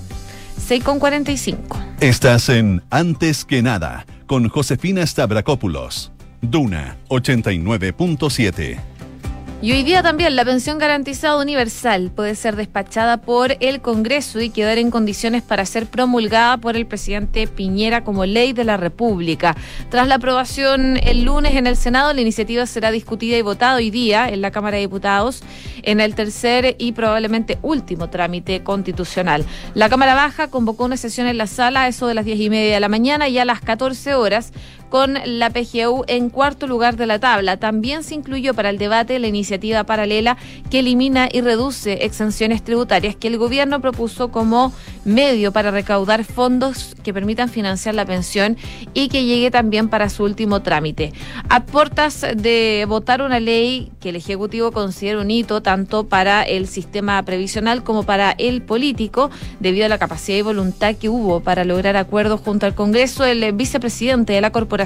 6 0.68 0.84
con 0.84 1.00
45. 1.00 1.79
Estás 2.01 2.50
en 2.50 2.84
Antes 2.89 3.46
que 3.46 3.62
nada 3.62 4.06
con 4.27 4.50
Josefina 4.50 5.08
Stavrakopoulos. 5.08 6.12
Duna 6.41 6.98
89.7. 7.10 8.79
Y 9.62 9.74
hoy 9.74 9.84
día 9.84 10.01
también 10.01 10.38
la 10.38 10.46
pensión 10.46 10.77
garantizada 10.77 11.38
universal 11.38 12.12
puede 12.15 12.36
ser 12.36 12.55
despachada 12.55 13.17
por 13.17 13.58
el 13.60 13.81
Congreso 13.81 14.39
y 14.39 14.51
quedar 14.51 14.77
en 14.77 14.89
condiciones 14.89 15.43
para 15.43 15.65
ser 15.65 15.86
promulgada 15.86 16.55
por 16.55 16.77
el 16.77 16.86
presidente 16.86 17.46
Piñera 17.46 18.05
como 18.05 18.25
ley 18.25 18.53
de 18.53 18.63
la 18.63 18.77
República. 18.77 19.58
Tras 19.89 20.08
la 20.08 20.15
aprobación 20.15 20.96
el 20.96 21.25
lunes 21.25 21.55
en 21.55 21.67
el 21.67 21.75
Senado, 21.75 22.13
la 22.13 22.22
iniciativa 22.22 22.65
será 22.67 22.89
discutida 22.89 23.36
y 23.36 23.41
votada 23.41 23.75
hoy 23.75 23.89
día 23.89 24.29
en 24.29 24.39
la 24.39 24.51
Cámara 24.51 24.77
de 24.77 24.84
Diputados 24.84 25.43
en 25.84 26.00
el 26.00 26.15
tercer 26.15 26.77
y 26.79 26.93
probablemente 26.93 27.58
último 27.62 28.10
trámite 28.10 28.63
constitucional. 28.63 29.46
La 29.74 29.89
Cámara 29.89 30.15
Baja 30.15 30.48
convocó 30.48 30.86
una 30.86 30.96
sesión 30.96 31.27
en 31.27 31.38
la 31.38 31.48
sala 31.48 31.81
a 31.81 31.88
eso 31.89 32.08
de 32.08 32.13
las 32.13 32.24
diez 32.24 32.39
y 32.39 32.50
media 32.50 32.75
de 32.75 32.79
la 32.79 32.88
mañana 32.88 33.27
y 33.27 33.38
a 33.39 33.43
las 33.43 33.60
14 33.60 34.15
horas 34.15 34.53
con 34.89 35.17
la 35.25 35.50
PGU 35.50 36.03
en 36.08 36.29
cuarto 36.29 36.67
lugar 36.67 36.98
de 36.98 37.05
la 37.05 37.19
tabla. 37.19 37.58
También 37.58 38.03
se 38.03 38.15
incluyó 38.15 38.53
para 38.53 38.69
el 38.69 38.77
debate 38.77 39.19
la 39.19 39.27
iniciativa 39.27 39.84
paralela 39.84 40.38
que 40.69 40.79
elimina 40.79 41.29
y 41.31 41.41
reduce 41.41 42.05
exenciones 42.05 42.63
tributarias 42.63 43.15
que 43.15 43.27
el 43.27 43.38
gobierno 43.38 43.79
propuso 43.81 44.29
como 44.29 44.74
medio 45.05 45.51
para 45.51 45.72
recaudar 45.72 46.24
fondos 46.24 46.96
que 47.03 47.13
permitan 47.13 47.50
financiar 47.50 47.96
la 47.96 48.05
pensión 48.05 48.58
y 48.93 49.10
que 49.10 49.25
llegue 49.25 49.51
también 49.51 49.89
para 49.89 50.10
su 50.10 50.24
último 50.24 50.62
trámite. 50.62 51.13
A 51.50 51.63
puertas 51.63 52.25
de 52.36 52.86
votar 52.88 53.22
una 53.22 53.39
ley 53.39 53.91
que 54.00 54.10
el 54.10 54.15
Ejecutivo 54.15 54.72
considera 54.72 55.19
un 55.19 55.31
hito 55.31 55.62
tanto 55.62 56.08
para 56.08 56.43
el 56.43 56.67
sistema 56.67 57.22
previsional 57.24 57.84
como 57.84 58.03
para 58.03 58.31
el 58.31 58.62
político, 58.62 59.29
debido 59.60 59.86
a 59.86 59.89
la 59.89 59.98
capacidad 59.98 60.38
y 60.38 60.41
voluntad 60.41 60.96
que 60.96 61.10
hubo 61.10 61.41
para 61.41 61.63
lograr 61.63 61.96
acuerdos 61.96 62.41
junto 62.41 62.65
al 62.65 62.75
Congreso, 62.75 63.25
el 63.25 63.51
vicepresidente 63.53 64.34
de 64.34 64.41
la 64.41 64.51
corporación, 64.51 64.78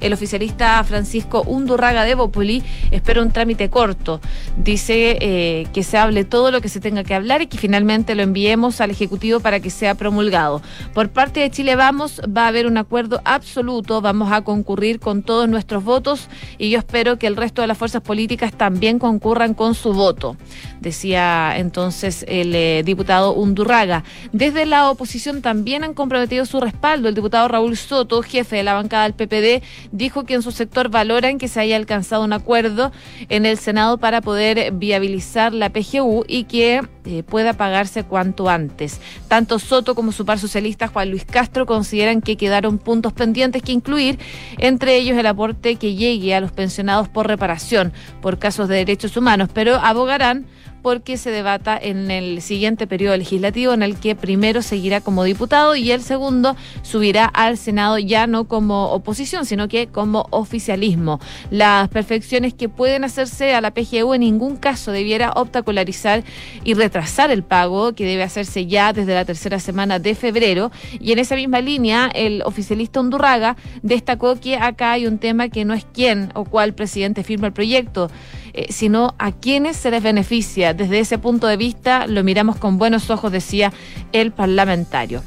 el 0.00 0.12
oficialista 0.12 0.82
Francisco 0.84 1.42
Undurraga 1.46 2.04
de 2.04 2.14
Bopoli, 2.14 2.62
espera 2.90 3.22
un 3.22 3.30
trámite 3.30 3.70
corto. 3.70 4.20
Dice 4.56 5.18
eh, 5.20 5.66
que 5.72 5.82
se 5.82 5.98
hable 5.98 6.24
todo 6.24 6.50
lo 6.50 6.60
que 6.60 6.68
se 6.68 6.80
tenga 6.80 7.04
que 7.04 7.14
hablar 7.14 7.42
y 7.42 7.46
que 7.46 7.58
finalmente 7.58 8.14
lo 8.14 8.22
enviemos 8.22 8.80
al 8.80 8.90
Ejecutivo 8.90 9.40
para 9.40 9.60
que 9.60 9.70
sea 9.70 9.94
promulgado. 9.94 10.62
Por 10.94 11.08
parte 11.10 11.40
de 11.40 11.50
Chile 11.50 11.76
Vamos 11.76 12.20
va 12.36 12.44
a 12.44 12.48
haber 12.48 12.66
un 12.66 12.76
acuerdo 12.76 13.20
absoluto, 13.24 14.00
vamos 14.00 14.32
a 14.32 14.42
concurrir 14.42 15.00
con 15.00 15.22
todos 15.22 15.48
nuestros 15.48 15.84
votos 15.84 16.28
y 16.58 16.70
yo 16.70 16.78
espero 16.78 17.18
que 17.18 17.26
el 17.26 17.36
resto 17.36 17.62
de 17.62 17.68
las 17.68 17.78
fuerzas 17.78 18.02
políticas 18.02 18.52
también 18.52 18.98
concurran 18.98 19.54
con 19.54 19.74
su 19.74 19.92
voto, 19.92 20.36
decía 20.80 21.56
entonces 21.56 22.24
el 22.28 22.54
eh, 22.54 22.82
diputado 22.84 23.32
Undurraga. 23.34 24.04
Desde 24.32 24.66
la 24.66 24.90
oposición 24.90 25.42
también 25.42 25.84
han 25.84 25.94
comprometido 25.94 26.46
su 26.46 26.60
respaldo. 26.60 27.08
El 27.08 27.14
diputado 27.14 27.48
Raúl 27.48 27.76
Soto, 27.76 28.22
jefe 28.22 28.56
de 28.56 28.62
la 28.62 28.74
bancada 28.74 29.04
del 29.04 29.14
PPD, 29.26 29.62
dijo 29.92 30.24
que 30.24 30.34
en 30.34 30.42
su 30.42 30.52
sector 30.52 30.88
valoran 30.88 31.38
que 31.38 31.48
se 31.48 31.60
haya 31.60 31.76
alcanzado 31.76 32.24
un 32.24 32.32
acuerdo 32.32 32.92
en 33.28 33.46
el 33.46 33.58
Senado 33.58 33.98
para 33.98 34.20
poder 34.20 34.72
viabilizar 34.72 35.52
la 35.52 35.70
PGU 35.70 36.24
y 36.26 36.44
que 36.44 36.80
eh, 37.04 37.22
pueda 37.22 37.52
pagarse 37.52 38.04
cuanto 38.04 38.48
antes. 38.48 39.00
Tanto 39.28 39.58
Soto 39.58 39.94
como 39.94 40.12
su 40.12 40.24
par 40.24 40.38
socialista 40.38 40.88
Juan 40.88 41.10
Luis 41.10 41.24
Castro 41.24 41.66
consideran 41.66 42.22
que 42.22 42.36
quedaron 42.36 42.78
puntos 42.78 43.12
pendientes 43.12 43.62
que 43.62 43.72
incluir, 43.72 44.18
entre 44.58 44.96
ellos 44.96 45.18
el 45.18 45.26
aporte 45.26 45.76
que 45.76 45.94
llegue 45.94 46.34
a 46.34 46.40
los 46.40 46.52
pensionados 46.52 47.08
por 47.08 47.26
reparación 47.26 47.92
por 48.20 48.38
casos 48.38 48.68
de 48.68 48.76
derechos 48.76 49.16
humanos, 49.16 49.48
pero 49.52 49.76
abogarán 49.76 50.46
porque 50.82 51.16
se 51.16 51.30
debata 51.30 51.78
en 51.80 52.10
el 52.10 52.42
siguiente 52.42 52.86
periodo 52.86 53.16
legislativo 53.16 53.72
en 53.72 53.82
el 53.82 53.96
que 53.96 54.14
primero 54.14 54.62
seguirá 54.62 55.00
como 55.00 55.24
diputado 55.24 55.76
y 55.76 55.90
el 55.90 56.02
segundo 56.02 56.56
subirá 56.82 57.26
al 57.26 57.58
Senado 57.58 57.98
ya 57.98 58.26
no 58.26 58.44
como 58.44 58.92
oposición, 58.92 59.46
sino 59.46 59.68
que 59.68 59.86
como 59.86 60.26
oficialismo. 60.30 61.20
Las 61.50 61.88
perfecciones 61.88 62.54
que 62.54 62.68
pueden 62.68 63.04
hacerse 63.04 63.54
a 63.54 63.60
la 63.60 63.72
PGU 63.72 64.14
en 64.14 64.20
ningún 64.20 64.56
caso 64.56 64.92
debiera 64.92 65.32
obstacularizar 65.32 66.24
y 66.64 66.74
retrasar 66.74 67.30
el 67.30 67.42
pago 67.42 67.94
que 67.94 68.04
debe 68.04 68.22
hacerse 68.22 68.66
ya 68.66 68.92
desde 68.92 69.14
la 69.14 69.24
tercera 69.24 69.58
semana 69.58 69.98
de 69.98 70.14
febrero. 70.14 70.70
Y 71.00 71.12
en 71.12 71.18
esa 71.18 71.34
misma 71.36 71.60
línea, 71.60 72.10
el 72.14 72.42
oficialista 72.44 73.00
Undurraga 73.00 73.56
destacó 73.82 74.38
que 74.38 74.56
acá 74.56 74.92
hay 74.92 75.06
un 75.06 75.18
tema 75.18 75.48
que 75.48 75.64
no 75.64 75.74
es 75.74 75.86
quién 75.92 76.30
o 76.34 76.44
cuál 76.44 76.74
presidente 76.74 77.24
firma 77.24 77.46
el 77.48 77.52
proyecto, 77.52 78.10
eh, 78.52 78.72
sino 78.72 79.14
a 79.18 79.32
quienes 79.32 79.76
se 79.76 79.90
les 79.90 80.02
beneficia. 80.02 80.74
Desde 80.74 80.98
ese 80.98 81.18
punto 81.18 81.46
de 81.46 81.56
vista 81.56 82.06
lo 82.06 82.24
miramos 82.24 82.56
con 82.56 82.78
buenos 82.78 83.10
ojos, 83.10 83.32
decía 83.32 83.72
el 84.12 84.32
parlamentario. 84.32 85.22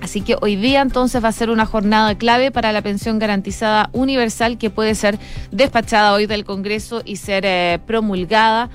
Así 0.00 0.22
que 0.22 0.36
hoy 0.40 0.56
día 0.56 0.80
entonces 0.80 1.22
va 1.22 1.28
a 1.28 1.32
ser 1.32 1.50
una 1.50 1.66
jornada 1.66 2.16
clave 2.16 2.50
para 2.50 2.72
la 2.72 2.82
pensión 2.82 3.18
garantizada 3.18 3.90
universal 3.92 4.56
que 4.56 4.70
puede 4.70 4.94
ser 4.94 5.18
despachada 5.50 6.14
hoy 6.14 6.26
del 6.26 6.44
Congreso 6.44 7.02
y 7.04 7.16
ser 7.16 7.44
eh, 7.44 7.78
promulgada 7.86 8.70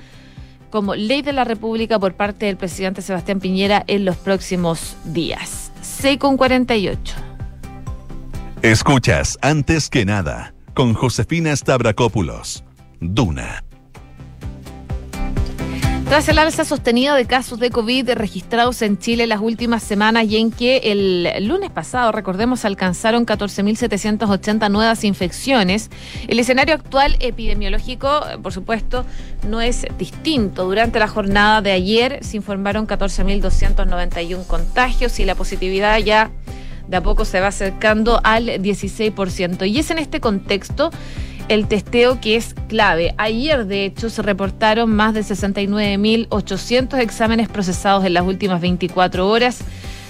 como 0.70 0.94
ley 0.94 1.22
de 1.22 1.32
la 1.32 1.44
República 1.44 1.98
por 1.98 2.14
parte 2.14 2.46
del 2.46 2.56
presidente 2.56 3.02
Sebastián 3.02 3.40
Piñera 3.40 3.82
en 3.86 4.04
los 4.04 4.16
próximos 4.16 4.96
días. 5.04 5.72
6 5.80 6.18
con 6.18 6.36
48. 6.36 7.14
Escuchas 8.62 9.38
antes 9.42 9.88
que 9.88 10.04
nada 10.04 10.54
con 10.74 10.94
Josefina 10.94 11.54
Stavrakopoulos 11.54 12.65
Duna. 13.00 13.62
Tras 16.08 16.28
el 16.28 16.38
alza 16.38 16.64
sostenida 16.64 17.16
de 17.16 17.24
casos 17.24 17.58
de 17.58 17.70
COVID 17.70 18.10
registrados 18.12 18.80
en 18.82 18.96
Chile 18.96 19.26
las 19.26 19.40
últimas 19.40 19.82
semanas 19.82 20.26
y 20.28 20.36
en 20.36 20.52
que 20.52 20.76
el 20.84 21.48
lunes 21.48 21.70
pasado, 21.70 22.12
recordemos, 22.12 22.64
alcanzaron 22.64 23.26
14.780 23.26 24.70
nuevas 24.70 25.02
infecciones, 25.02 25.90
el 26.28 26.38
escenario 26.38 26.76
actual 26.76 27.16
epidemiológico, 27.18 28.20
por 28.40 28.52
supuesto, 28.52 29.04
no 29.48 29.60
es 29.60 29.84
distinto. 29.98 30.66
Durante 30.66 31.00
la 31.00 31.08
jornada 31.08 31.60
de 31.60 31.72
ayer 31.72 32.20
se 32.22 32.36
informaron 32.36 32.86
14.291 32.86 34.46
contagios 34.46 35.18
y 35.18 35.24
la 35.24 35.34
positividad 35.34 35.98
ya 35.98 36.30
de 36.86 36.98
a 36.98 37.02
poco 37.02 37.24
se 37.24 37.40
va 37.40 37.48
acercando 37.48 38.20
al 38.22 38.46
16%. 38.46 39.68
Y 39.68 39.80
es 39.80 39.90
en 39.90 39.98
este 39.98 40.20
contexto 40.20 40.92
el 41.48 41.68
testeo 41.68 42.20
que 42.20 42.36
es 42.36 42.54
clave. 42.68 43.14
Ayer, 43.18 43.66
de 43.66 43.84
hecho, 43.84 44.10
se 44.10 44.22
reportaron 44.22 44.94
más 44.94 45.14
de 45.14 45.20
69.800 45.20 46.98
exámenes 46.98 47.48
procesados 47.48 48.04
en 48.04 48.14
las 48.14 48.24
últimas 48.24 48.60
24 48.60 49.28
horas 49.28 49.60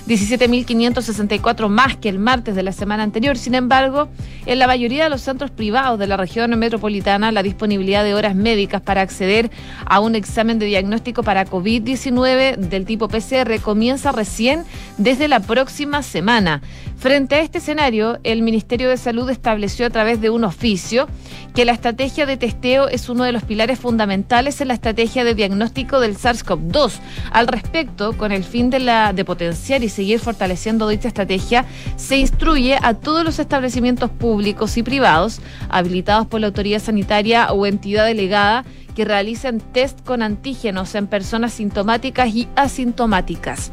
17.564 0.07 1.69
más 1.69 1.97
que 1.97 2.09
el 2.09 2.19
martes 2.19 2.55
de 2.55 2.63
la 2.63 2.73
semana 2.73 3.03
anterior. 3.03 3.37
Sin 3.37 3.55
embargo, 3.55 4.09
en 4.47 4.59
la 4.61 4.67
mayoría 4.67 5.05
de 5.05 5.11
los 5.11 5.23
centros 5.23 5.51
privados 5.51 5.99
de 5.99 6.07
la 6.07 6.17
región 6.17 6.57
metropolitana, 6.59 7.33
la 7.33 7.43
disponibilidad 7.43 8.05
de 8.05 8.15
horas 8.15 8.37
médicas 8.37 8.81
para 8.83 9.01
acceder 9.01 9.51
a 9.85 10.01
un 10.01 10.15
examen 10.15 10.59
de 10.59 10.67
diagnóstico 10.67 11.23
para 11.23 11.45
COVID-19 11.47 12.57
del 12.57 12.85
tipo 12.85 13.09
PCR 13.09 13.61
comienza 13.61 14.13
recién 14.13 14.65
desde 14.97 15.27
la 15.27 15.41
próxima 15.41 16.03
semana. 16.03 16.63
Frente 16.99 17.35
a 17.35 17.41
este 17.41 17.59
escenario, 17.59 18.19
el 18.25 18.43
Ministerio 18.43 18.89
de 18.89 18.97
Salud 18.97 19.29
estableció 19.29 19.87
a 19.87 19.91
través 19.91 20.21
de 20.21 20.31
un 20.31 20.45
oficio 20.45 21.09
que 21.55 21.65
la 21.65 21.73
estrategia 21.73 22.27
de 22.27 22.37
testeo 22.37 22.89
es 22.89 23.09
uno 23.09 23.25
de 23.25 23.33
los 23.33 23.43
pilares 23.43 23.79
fundamentales 23.79 24.61
en 24.61 24.69
la 24.69 24.75
estrategia 24.75 25.25
de 25.25 25.35
diagnóstico 25.35 26.01
del 26.01 26.17
SARS-CoV-2. 26.17 26.93
Al 27.33 27.49
respecto, 27.49 28.17
con 28.17 28.33
el 28.33 28.45
fin 28.45 28.71
de, 28.71 28.79
la, 28.79 29.13
de 29.13 29.25
potenciar 29.25 29.83
y 29.83 29.89
seguir 29.97 30.21
fortaleciendo 30.21 30.89
dicha 30.89 31.09
estrategia, 31.09 31.65
se 31.97 32.19
instruye 32.19 32.79
a 32.81 32.95
todos 32.95 33.25
los 33.25 33.39
establecimientos 33.39 34.11
públicos 34.11 34.77
y 34.77 34.83
privados 34.83 35.41
habilitados 35.69 36.27
por 36.27 36.41
la 36.41 36.49
autoridad 36.49 36.81
sanitaria 36.81 37.51
o 37.53 37.67
entidad 37.67 38.07
delegada 38.07 38.65
que 38.95 39.05
realicen 39.05 39.61
test 39.61 40.01
con 40.05 40.23
antígenos 40.23 40.95
en 40.95 41.07
personas 41.07 41.53
sintomáticas 41.55 42.29
y 42.35 42.49
asintomáticas. 42.57 43.71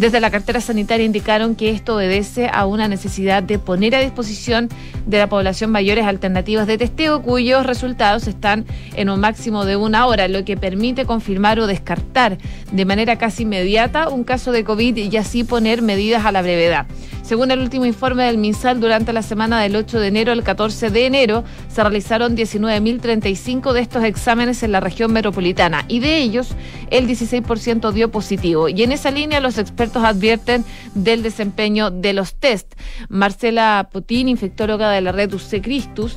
Desde 0.00 0.18
la 0.18 0.30
cartera 0.30 0.62
sanitaria 0.62 1.04
indicaron 1.04 1.54
que 1.54 1.68
esto 1.68 1.96
obedece 1.96 2.48
a 2.50 2.64
una 2.64 2.88
necesidad 2.88 3.42
de 3.42 3.58
poner 3.58 3.94
a 3.94 4.00
disposición 4.00 4.70
de 5.04 5.18
la 5.18 5.28
población 5.28 5.70
mayores 5.70 6.06
alternativas 6.06 6.66
de 6.66 6.78
testeo 6.78 7.20
cuyos 7.20 7.66
resultados 7.66 8.26
están 8.26 8.64
en 8.96 9.10
un 9.10 9.20
máximo 9.20 9.66
de 9.66 9.76
una 9.76 10.06
hora, 10.06 10.26
lo 10.26 10.42
que 10.42 10.56
permite 10.56 11.04
confirmar 11.04 11.60
o 11.60 11.66
descartar 11.66 12.38
de 12.72 12.84
manera 12.86 13.18
casi 13.18 13.42
inmediata 13.42 14.08
un 14.08 14.24
caso 14.24 14.52
de 14.52 14.64
COVID 14.64 14.96
y 14.96 15.16
así 15.18 15.44
poner 15.44 15.82
medidas 15.82 16.24
a 16.24 16.32
la 16.32 16.40
brevedad. 16.40 16.86
Según 17.30 17.52
el 17.52 17.60
último 17.60 17.86
informe 17.86 18.24
del 18.24 18.38
MinSal, 18.38 18.80
durante 18.80 19.12
la 19.12 19.22
semana 19.22 19.60
del 19.60 19.76
8 19.76 20.00
de 20.00 20.08
enero 20.08 20.32
al 20.32 20.42
14 20.42 20.90
de 20.90 21.06
enero 21.06 21.44
se 21.68 21.80
realizaron 21.80 22.36
19.035 22.36 23.72
de 23.72 23.80
estos 23.80 24.02
exámenes 24.02 24.64
en 24.64 24.72
la 24.72 24.80
región 24.80 25.12
metropolitana 25.12 25.84
y 25.86 26.00
de 26.00 26.18
ellos 26.18 26.48
el 26.90 27.06
16% 27.06 27.92
dio 27.92 28.10
positivo. 28.10 28.68
Y 28.68 28.82
en 28.82 28.90
esa 28.90 29.12
línea 29.12 29.38
los 29.38 29.58
expertos 29.58 30.02
advierten 30.02 30.64
del 30.96 31.22
desempeño 31.22 31.92
de 31.92 32.14
los 32.14 32.34
test. 32.34 32.74
Marcela 33.08 33.88
Putin, 33.92 34.28
infectóloga 34.28 34.90
de 34.90 35.00
la 35.00 35.12
red 35.12 35.32
UC 35.32 35.62
Christus, 35.62 36.16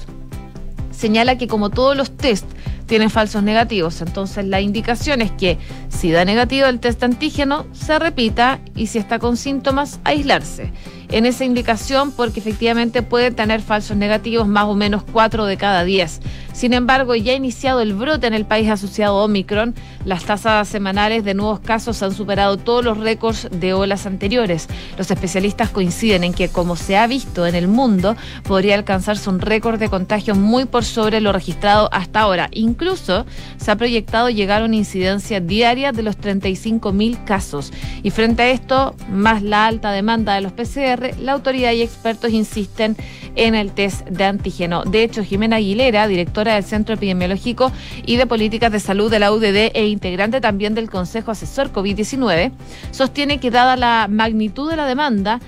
señala 0.89 1.37
que 1.37 1.45
como 1.45 1.69
todos 1.69 1.95
los 1.95 2.17
test 2.17 2.47
tienen 2.87 3.11
falsos 3.11 3.43
negativos, 3.43 4.01
entonces 4.01 4.45
la 4.45 4.61
indicación 4.61 5.21
es 5.21 5.29
que 5.29 5.59
si 5.89 6.09
da 6.09 6.25
negativo 6.25 6.65
el 6.65 6.79
test 6.79 7.03
antígeno, 7.03 7.67
se 7.71 7.99
repita 7.99 8.59
y 8.75 8.87
si 8.87 8.97
está 8.97 9.19
con 9.19 9.37
síntomas, 9.37 9.99
aislarse 10.03 10.73
en 11.13 11.25
esa 11.27 11.45
indicación 11.45 12.11
porque 12.11 12.39
efectivamente 12.39 13.03
puede 13.03 13.31
tener 13.31 13.61
falsos 13.61 13.95
negativos 13.95 14.47
más 14.47 14.65
o 14.65 14.73
menos 14.73 15.03
4 15.11 15.45
de 15.45 15.57
cada 15.57 15.83
10. 15.83 16.19
Sin 16.53 16.73
embargo, 16.73 17.15
ya 17.15 17.33
ha 17.33 17.35
iniciado 17.35 17.81
el 17.81 17.93
brote 17.93 18.27
en 18.27 18.35
el 18.35 18.45
país 18.45 18.69
asociado 18.69 19.19
a 19.19 19.23
Omicron. 19.23 19.73
Las 20.05 20.23
tasas 20.23 20.67
semanales 20.67 21.23
de 21.23 21.33
nuevos 21.33 21.59
casos 21.59 22.01
han 22.03 22.13
superado 22.13 22.57
todos 22.57 22.85
los 22.85 22.99
récords 22.99 23.49
de 23.51 23.73
olas 23.73 24.05
anteriores. 24.05 24.67
Los 24.97 25.09
especialistas 25.09 25.69
coinciden 25.69 26.23
en 26.23 26.33
que, 26.33 26.49
como 26.49 26.75
se 26.75 26.95
ha 26.95 27.07
visto 27.07 27.47
en 27.47 27.55
el 27.55 27.67
mundo, 27.67 28.15
podría 28.43 28.75
alcanzarse 28.75 29.29
un 29.29 29.39
récord 29.39 29.79
de 29.79 29.89
contagios 29.89 30.37
muy 30.37 30.65
por 30.65 30.85
sobre 30.85 31.21
lo 31.21 31.31
registrado 31.33 31.89
hasta 31.91 32.21
ahora. 32.21 32.49
Incluso 32.51 33.25
se 33.57 33.71
ha 33.71 33.75
proyectado 33.75 34.29
llegar 34.29 34.61
a 34.61 34.65
una 34.65 34.75
incidencia 34.75 35.39
diaria 35.39 35.91
de 35.91 36.03
los 36.03 36.17
35 36.17 36.91
mil 36.93 37.23
casos. 37.23 37.73
Y 38.03 38.11
frente 38.11 38.43
a 38.43 38.49
esto, 38.51 38.95
más 39.09 39.41
la 39.41 39.65
alta 39.65 39.91
demanda 39.91 40.35
de 40.35 40.41
los 40.41 40.51
PCR, 40.51 41.17
la 41.19 41.31
autoridad 41.31 41.71
y 41.71 41.81
expertos 41.81 42.31
insisten 42.31 42.95
en 43.35 43.55
el 43.55 43.71
test 43.71 44.05
de 44.07 44.25
antígeno. 44.25 44.83
De 44.83 45.03
hecho, 45.03 45.23
Jimena 45.23 45.55
Aguilera, 45.55 46.07
directora 46.07 46.42
del 46.51 46.63
Centro 46.65 46.95
Epidemiológico 46.95 47.71
y 48.05 48.17
de 48.17 48.27
Políticas 48.27 48.71
de 48.71 48.79
Salud 48.79 49.09
de 49.09 49.19
la 49.19 49.31
UDD 49.31 49.71
e 49.73 49.87
integrante 49.87 50.41
también 50.41 50.75
del 50.75 50.89
Consejo 50.89 51.31
Asesor 51.31 51.71
COVID-19, 51.71 52.51
sostiene 52.91 53.39
que 53.39 53.51
dada 53.51 53.77
la 53.77 54.07
magnitud 54.09 54.69
de 54.69 54.75
la 54.75 54.85
demanda, 54.85 55.39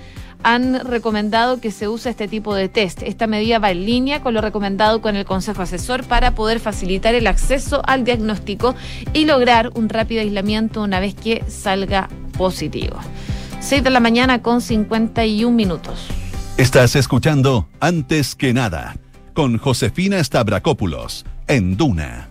han 0.46 0.86
recomendado 0.86 1.60
que 1.60 1.72
se 1.72 1.88
use 1.88 2.12
este 2.12 2.28
tipo 2.28 2.54
de 2.54 2.70
test. 2.70 3.02
Esta 3.02 3.26
medida 3.26 3.58
va 3.58 3.72
en 3.72 3.84
línea 3.84 4.22
con 4.22 4.36
lo 4.36 4.42
recomendado 4.42 5.02
con 5.02 5.16
el 5.16 5.26
Consejo 5.26 5.64
Asesor 5.64 6.04
para 6.04 6.36
poder 6.36 6.60
facilitar 6.60 7.16
el 7.16 7.26
acceso 7.26 7.82
al 7.88 8.04
diagnóstico 8.04 8.76
y 9.12 9.26
lograr 9.26 9.72
un 9.74 9.90
rápido 9.90 10.22
aislamiento 10.22 10.84
una 10.84 11.00
vez 11.00 11.16
que 11.16 11.44
salga 11.48 12.10
positivo. 12.38 12.98
6 13.60 13.84
de 13.84 13.90
la 13.90 14.00
mañana 14.00 14.44
con 14.44 14.62
51 14.62 15.52
minutos. 15.56 16.08
Estás 16.58 16.96
escuchando 16.96 17.68
Antes 17.80 18.36
que 18.36 18.54
nada 18.54 18.96
con 19.36 19.60
Josefina 19.60 20.24
Stavrakopoulos 20.24 21.26
en 21.48 21.78
Duna. 21.78 22.30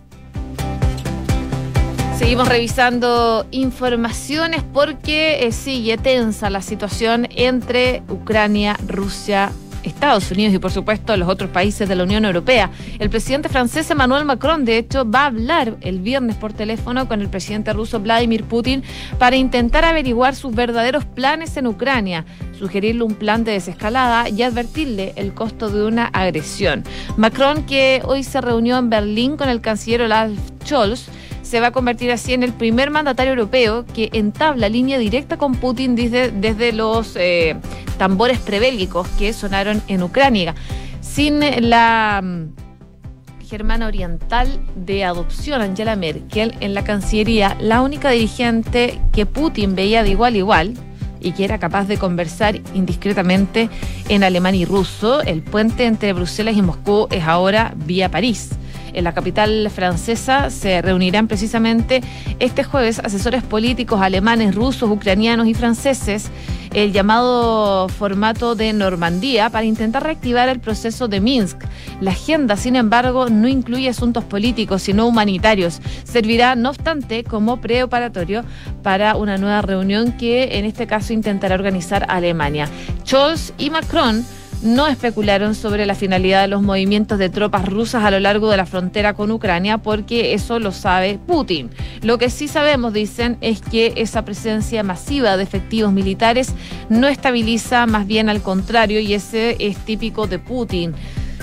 Seguimos 2.19 2.49
revisando 2.49 3.47
informaciones 3.51 4.62
porque 4.73 5.47
eh, 5.47 5.53
sigue 5.53 5.99
tensa 5.99 6.49
la 6.49 6.62
situación 6.62 7.29
entre 7.31 8.03
Ucrania, 8.09 8.77
Rusia 8.88 9.53
Estados 9.85 10.31
Unidos 10.31 10.55
y 10.55 10.59
por 10.59 10.73
supuesto 10.73 11.16
los 11.16 11.29
otros 11.29 11.51
países 11.51 11.88
de 11.88 11.94
la 11.94 12.05
Unión 12.05 12.25
Europea. 12.25 12.70
El 12.99 13.11
presidente 13.11 13.49
francés 13.49 13.90
Emmanuel 13.90 14.25
Macron, 14.25 14.64
de 14.64 14.79
hecho, 14.79 15.09
va 15.09 15.23
a 15.23 15.27
hablar 15.27 15.77
el 15.81 16.01
viernes 16.01 16.37
por 16.37 16.53
teléfono 16.53 17.07
con 17.07 17.20
el 17.20 17.29
presidente 17.29 17.73
ruso 17.73 18.01
Vladimir 18.01 18.44
Putin 18.44 18.83
para 19.18 19.37
intentar 19.37 19.85
averiguar 19.85 20.35
sus 20.35 20.55
verdaderos 20.55 21.05
planes 21.05 21.57
en 21.57 21.66
Ucrania, 21.66 22.25
sugerirle 22.59 23.05
un 23.05 23.14
plan 23.14 23.44
de 23.44 23.53
desescalada 23.53 24.29
y 24.29 24.42
advertirle 24.42 25.12
el 25.16 25.35
costo 25.35 25.70
de 25.70 25.85
una 25.85 26.07
agresión. 26.07 26.85
Macron, 27.16 27.64
que 27.66 28.03
hoy 28.05 28.25
se 28.25 28.40
reunió 28.40 28.79
en 28.79 28.90
Berlín 28.90 29.37
con 29.37 29.49
el 29.49 29.61
canciller 29.61 30.03
Olaf 30.03 30.31
Scholz, 30.64 31.09
se 31.55 31.61
va 31.61 31.69
a 31.69 31.71
convertir 31.71 32.11
así 32.11 32.33
en 32.33 32.43
el 32.43 32.53
primer 32.53 32.90
mandatario 32.90 33.31
europeo 33.31 33.85
que 33.87 34.11
entabla 34.12 34.69
línea 34.69 34.99
directa 34.99 35.37
con 35.37 35.55
Putin 35.55 35.95
desde, 35.95 36.33
desde 36.33 36.73
los 36.73 37.14
eh, 37.14 37.55
tambores 37.97 38.40
prebélicos 38.40 39.07
que 39.21 39.33
sonaron 39.33 39.81
en 39.87 40.03
Ucrania. 40.03 40.57
Sin 41.01 41.38
la 41.69 42.21
mm, 42.21 43.47
germana 43.47 43.87
oriental 43.87 44.49
de 44.75 45.05
adopción, 45.05 45.62
Angela 45.62 45.95
Merkel, 45.95 46.57
en 46.59 46.75
la 46.75 46.83
Cancillería, 46.83 47.57
la 47.61 47.83
única 47.83 48.11
dirigente 48.11 49.01
que 49.12 49.25
Putin 49.25 49.77
veía 49.77 50.03
de 50.03 50.11
igual 50.11 50.35
a 50.35 50.38
igual, 50.38 50.75
y 51.21 51.35
que 51.35 51.45
era 51.45 51.59
capaz 51.61 51.85
de 51.85 51.99
conversar 51.99 52.57
indiscretamente 52.75 53.71
en 54.09 54.25
alemán 54.25 54.57
y 54.57 54.64
ruso. 54.64 55.23
El 55.23 55.43
puente 55.43 55.87
entre 55.87 56.14
Bruselas 56.14 56.57
y 56.57 56.62
Moscú 56.62 57.07
es 57.12 57.23
ahora 57.23 57.75
vía 57.77 58.11
París 58.11 58.51
en 58.94 59.04
la 59.04 59.12
capital 59.12 59.70
francesa 59.70 60.50
se 60.50 60.80
reunirán 60.83 61.28
precisamente 61.28 62.02
este 62.38 62.64
jueves 62.64 62.98
asesores 62.98 63.42
políticos 63.42 64.00
alemanes, 64.00 64.54
rusos, 64.54 64.90
ucranianos 64.90 65.46
y 65.46 65.54
franceses 65.54 66.30
el 66.74 66.92
llamado 66.92 67.88
formato 67.88 68.57
de 68.57 68.72
Normandía 68.72 69.48
para 69.48 69.64
intentar 69.64 70.02
reactivar 70.02 70.48
el 70.48 70.61
proceso 70.61 71.09
de 71.09 71.20
Minsk. 71.20 71.59
La 72.00 72.11
agenda, 72.11 72.57
sin 72.57 72.76
embargo, 72.76 73.30
no 73.30 73.48
incluye 73.48 73.88
asuntos 73.88 74.24
políticos, 74.24 74.83
sino 74.83 75.07
humanitarios. 75.07 75.80
Servirá, 76.02 76.57
no 76.57 76.70
obstante, 76.70 77.22
como 77.22 77.61
preoperatorio 77.61 78.44
para 78.83 79.14
una 79.16 79.38
nueva 79.38 79.62
reunión 79.62 80.12
que 80.12 80.59
en 80.59 80.64
este 80.64 80.87
caso 80.87 81.12
intentará 81.12 81.54
organizar 81.54 82.07
Alemania. 82.09 82.68
Scholz 83.07 83.52
y 83.57 83.70
Macron 83.70 84.24
no 84.64 84.88
especularon 84.88 85.55
sobre 85.55 85.87
la 85.87 85.94
finalidad 85.94 86.42
de 86.42 86.48
los 86.48 86.62
movimientos 86.62 87.18
de 87.18 87.29
tropas 87.29 87.68
rusas 87.68 88.03
a 88.03 88.11
lo 88.11 88.18
largo 88.18 88.50
de 88.50 88.57
la 88.57 88.66
frontera 88.66 89.14
con 89.14 89.31
Ucrania 89.31 89.79
porque 89.79 90.35
eso 90.35 90.59
lo 90.59 90.72
sabe 90.72 91.18
Putin. 91.27 91.70
Lo 92.03 92.18
que 92.18 92.31
sí 92.31 92.48
sabemos, 92.48 92.92
dicen, 92.92 93.37
es 93.40 93.61
que 93.61 93.92
esa 93.96 94.24
presencia 94.24 94.83
masiva 94.83 95.37
de 95.37 95.42
efectivos 95.42 95.92
militares 95.92 96.55
no 96.88 97.09
estabiliza, 97.09 97.87
más 97.87 98.07
bien 98.07 98.29
al 98.29 98.42
contrario, 98.42 99.00
y 99.00 99.14
ese 99.14 99.57
es 99.59 99.77
típico 99.79 100.27
de 100.27 100.38
Putin, 100.38 100.94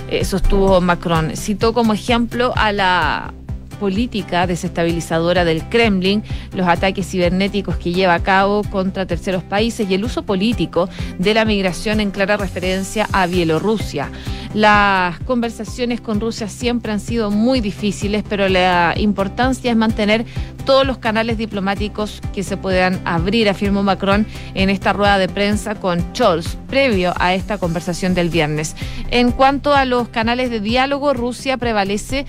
eh, 0.09 0.25
sostuvo 0.25 0.81
Macron. 0.81 1.37
Citó 1.37 1.73
como 1.73 1.93
ejemplo 1.93 2.53
a 2.55 2.71
la 2.71 3.33
política 3.81 4.45
desestabilizadora 4.45 5.43
del 5.43 5.67
Kremlin, 5.67 6.23
los 6.55 6.67
ataques 6.67 7.09
cibernéticos 7.09 7.77
que 7.77 7.91
lleva 7.91 8.13
a 8.13 8.21
cabo 8.21 8.61
contra 8.65 9.07
terceros 9.07 9.41
países 9.43 9.89
y 9.89 9.95
el 9.95 10.03
uso 10.03 10.21
político 10.21 10.87
de 11.17 11.33
la 11.33 11.45
migración 11.45 11.99
en 11.99 12.11
clara 12.11 12.37
referencia 12.37 13.09
a 13.11 13.25
Bielorrusia. 13.25 14.11
Las 14.53 15.17
conversaciones 15.21 16.01
con 16.01 16.19
Rusia 16.19 16.49
siempre 16.49 16.91
han 16.91 16.99
sido 16.99 17.31
muy 17.31 17.61
difíciles, 17.61 18.23
pero 18.27 18.49
la 18.49 18.93
importancia 18.97 19.71
es 19.71 19.77
mantener 19.77 20.25
todos 20.65 20.85
los 20.85 20.97
canales 20.97 21.37
diplomáticos 21.37 22.21
que 22.33 22.43
se 22.43 22.57
puedan 22.57 22.99
abrir, 23.05 23.49
afirmó 23.49 23.81
Macron 23.81 24.27
en 24.53 24.69
esta 24.69 24.91
rueda 24.93 25.17
de 25.17 25.29
prensa 25.29 25.75
con 25.75 26.01
Scholz, 26.13 26.57
previo 26.67 27.13
a 27.17 27.33
esta 27.33 27.57
conversación 27.57 28.13
del 28.13 28.29
viernes. 28.29 28.75
En 29.09 29.31
cuanto 29.31 29.73
a 29.73 29.85
los 29.85 30.09
canales 30.09 30.49
de 30.49 30.59
diálogo, 30.59 31.13
Rusia 31.13 31.57
prevalece 31.57 32.25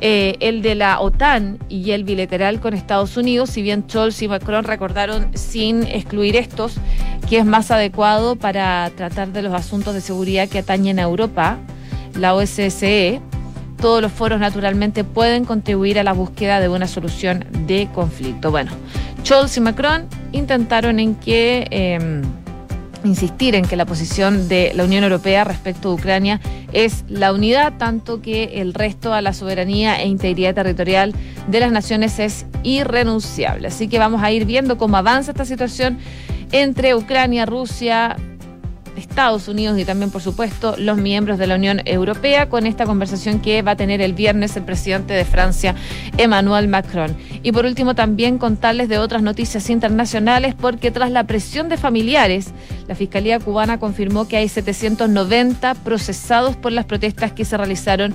eh, 0.00 0.36
el 0.40 0.62
de 0.62 0.74
la 0.74 1.00
OTAN 1.00 1.58
y 1.68 1.90
el 1.90 2.04
bilateral 2.04 2.60
con 2.60 2.74
Estados 2.74 3.16
Unidos, 3.16 3.50
si 3.50 3.62
bien 3.62 3.84
Scholz 3.88 4.22
y 4.22 4.28
Macron 4.28 4.64
recordaron 4.64 5.36
sin 5.36 5.82
excluir 5.84 6.36
estos, 6.36 6.74
que 7.28 7.38
es 7.38 7.44
más 7.44 7.70
adecuado 7.70 8.36
para 8.36 8.90
tratar 8.96 9.28
de 9.28 9.42
los 9.42 9.52
asuntos 9.52 9.94
de 9.94 10.00
seguridad 10.00 10.48
que 10.48 10.58
atañen 10.58 10.98
a 10.98 11.02
Europa, 11.02 11.58
la 12.14 12.34
OSCE. 12.34 13.20
Todos 13.80 14.02
los 14.02 14.10
foros 14.10 14.40
naturalmente 14.40 15.04
pueden 15.04 15.44
contribuir 15.44 15.98
a 15.98 16.04
la 16.04 16.12
búsqueda 16.12 16.60
de 16.60 16.68
una 16.68 16.86
solución 16.86 17.44
de 17.66 17.88
conflicto. 17.94 18.50
Bueno, 18.50 18.72
Scholz 19.24 19.56
y 19.56 19.60
Macron 19.60 20.06
intentaron 20.32 21.00
en 21.00 21.14
que... 21.14 21.66
Em, 21.70 22.22
insistir 23.08 23.54
en 23.54 23.64
que 23.64 23.76
la 23.76 23.86
posición 23.86 24.48
de 24.48 24.72
la 24.74 24.84
Unión 24.84 25.02
Europea 25.02 25.44
respecto 25.44 25.88
a 25.88 25.94
Ucrania 25.94 26.40
es 26.72 27.04
la 27.08 27.32
unidad, 27.32 27.74
tanto 27.78 28.22
que 28.22 28.60
el 28.60 28.74
resto 28.74 29.12
a 29.12 29.22
la 29.22 29.32
soberanía 29.32 30.00
e 30.00 30.06
integridad 30.06 30.54
territorial 30.54 31.14
de 31.48 31.60
las 31.60 31.72
naciones 31.72 32.18
es 32.18 32.46
irrenunciable. 32.62 33.68
Así 33.68 33.88
que 33.88 33.98
vamos 33.98 34.22
a 34.22 34.30
ir 34.30 34.44
viendo 34.44 34.78
cómo 34.78 34.96
avanza 34.96 35.32
esta 35.32 35.44
situación 35.44 35.98
entre 36.52 36.94
Ucrania, 36.94 37.46
Rusia, 37.46 38.16
Estados 38.98 39.48
Unidos 39.48 39.78
y 39.78 39.84
también, 39.84 40.10
por 40.10 40.20
supuesto, 40.20 40.74
los 40.76 40.98
miembros 40.98 41.38
de 41.38 41.46
la 41.46 41.54
Unión 41.54 41.80
Europea 41.84 42.48
con 42.48 42.66
esta 42.66 42.84
conversación 42.84 43.40
que 43.40 43.62
va 43.62 43.72
a 43.72 43.76
tener 43.76 44.00
el 44.00 44.12
viernes 44.12 44.56
el 44.56 44.64
presidente 44.64 45.14
de 45.14 45.24
Francia, 45.24 45.74
Emmanuel 46.16 46.68
Macron. 46.68 47.16
Y 47.42 47.52
por 47.52 47.64
último, 47.64 47.94
también 47.94 48.38
contarles 48.38 48.88
de 48.88 48.98
otras 48.98 49.22
noticias 49.22 49.70
internacionales 49.70 50.54
porque 50.54 50.90
tras 50.90 51.10
la 51.10 51.24
presión 51.24 51.68
de 51.68 51.76
familiares, 51.76 52.52
la 52.86 52.94
Fiscalía 52.94 53.38
cubana 53.38 53.78
confirmó 53.78 54.28
que 54.28 54.36
hay 54.36 54.48
790 54.48 55.74
procesados 55.74 56.56
por 56.56 56.72
las 56.72 56.84
protestas 56.84 57.32
que 57.32 57.44
se 57.44 57.56
realizaron 57.56 58.14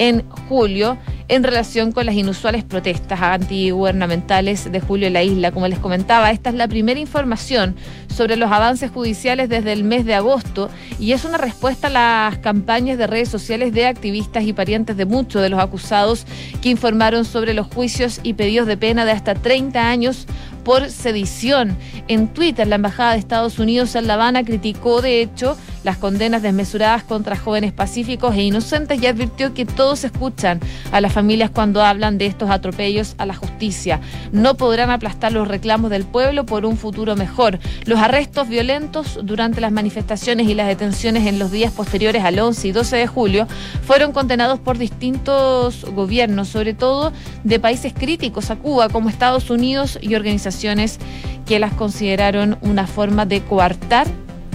en 0.00 0.26
julio 0.48 0.96
en 1.28 1.44
relación 1.44 1.92
con 1.92 2.06
las 2.06 2.16
inusuales 2.16 2.64
protestas 2.64 3.20
antigubernamentales 3.20 4.72
de 4.72 4.80
julio 4.80 5.06
en 5.06 5.12
la 5.12 5.22
isla. 5.22 5.52
Como 5.52 5.68
les 5.68 5.78
comentaba, 5.78 6.32
esta 6.32 6.50
es 6.50 6.56
la 6.56 6.66
primera 6.66 6.98
información 6.98 7.76
sobre 8.08 8.36
los 8.36 8.50
avances 8.50 8.90
judiciales 8.90 9.48
desde 9.48 9.72
el 9.72 9.84
mes 9.84 10.04
de 10.06 10.14
agosto 10.14 10.70
y 10.98 11.12
es 11.12 11.24
una 11.24 11.38
respuesta 11.38 11.86
a 11.86 11.90
las 11.90 12.38
campañas 12.38 12.98
de 12.98 13.06
redes 13.06 13.28
sociales 13.28 13.72
de 13.72 13.86
activistas 13.86 14.42
y 14.44 14.52
parientes 14.54 14.96
de 14.96 15.04
muchos 15.04 15.42
de 15.42 15.50
los 15.50 15.60
acusados 15.60 16.26
que 16.62 16.70
informaron 16.70 17.24
sobre 17.24 17.54
los 17.54 17.68
juicios 17.68 18.20
y 18.22 18.32
pedidos 18.32 18.66
de 18.66 18.78
pena 18.78 19.04
de 19.04 19.12
hasta 19.12 19.34
30 19.34 19.88
años 19.88 20.26
por 20.64 20.90
sedición. 20.90 21.76
En 22.08 22.28
Twitter, 22.28 22.66
la 22.66 22.76
Embajada 22.76 23.12
de 23.12 23.18
Estados 23.18 23.58
Unidos 23.58 23.94
en 23.94 24.06
La 24.06 24.14
Habana 24.14 24.44
criticó, 24.44 25.02
de 25.02 25.22
hecho, 25.22 25.56
las 25.84 25.96
condenas 25.96 26.42
desmesuradas 26.42 27.04
contra 27.04 27.36
jóvenes 27.36 27.72
pacíficos 27.72 28.34
e 28.34 28.42
inocentes 28.42 29.00
y 29.00 29.06
advirtió 29.06 29.54
que 29.54 29.64
todos 29.64 30.04
escuchan 30.04 30.60
a 30.92 31.00
las 31.00 31.12
familias 31.12 31.50
cuando 31.50 31.82
hablan 31.82 32.18
de 32.18 32.26
estos 32.26 32.50
atropellos 32.50 33.14
a 33.18 33.26
la 33.26 33.34
justicia. 33.34 34.00
No 34.32 34.56
podrán 34.56 34.90
aplastar 34.90 35.32
los 35.32 35.48
reclamos 35.48 35.90
del 35.90 36.04
pueblo 36.04 36.46
por 36.46 36.66
un 36.66 36.76
futuro 36.76 37.16
mejor. 37.16 37.58
Los 37.84 37.98
arrestos 37.98 38.48
violentos 38.48 39.18
durante 39.22 39.60
las 39.60 39.72
manifestaciones 39.72 40.48
y 40.48 40.54
las 40.54 40.68
detenciones 40.68 41.26
en 41.26 41.38
los 41.38 41.50
días 41.50 41.72
posteriores 41.72 42.24
al 42.24 42.38
11 42.38 42.68
y 42.68 42.72
12 42.72 42.96
de 42.96 43.06
julio 43.06 43.46
fueron 43.86 44.12
condenados 44.12 44.58
por 44.58 44.78
distintos 44.78 45.84
gobiernos, 45.94 46.48
sobre 46.48 46.74
todo 46.74 47.12
de 47.44 47.60
países 47.60 47.92
críticos 47.92 48.50
a 48.50 48.56
Cuba 48.56 48.88
como 48.88 49.08
Estados 49.08 49.50
Unidos 49.50 49.98
y 50.00 50.14
organizaciones 50.14 50.98
que 51.46 51.58
las 51.58 51.72
consideraron 51.72 52.58
una 52.60 52.86
forma 52.86 53.26
de 53.26 53.42
coartar 53.42 54.06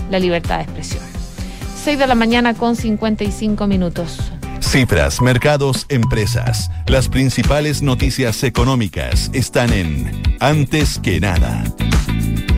la 0.09 0.19
libertad 0.19 0.57
de 0.57 0.63
expresión. 0.63 1.14
6 1.85 1.99
de 1.99 2.07
la 2.07 2.15
mañana 2.15 2.55
con 2.55 2.75
55 2.75 3.67
minutos. 3.67 4.17
Cifras, 4.59 5.21
mercados, 5.21 5.85
empresas. 5.89 6.71
Las 6.87 7.07
principales 7.09 7.83
noticias 7.83 8.43
económicas 8.43 9.29
están 9.33 9.71
en 9.71 10.23
Antes 10.39 10.97
que 10.97 11.19
nada. 11.19 11.63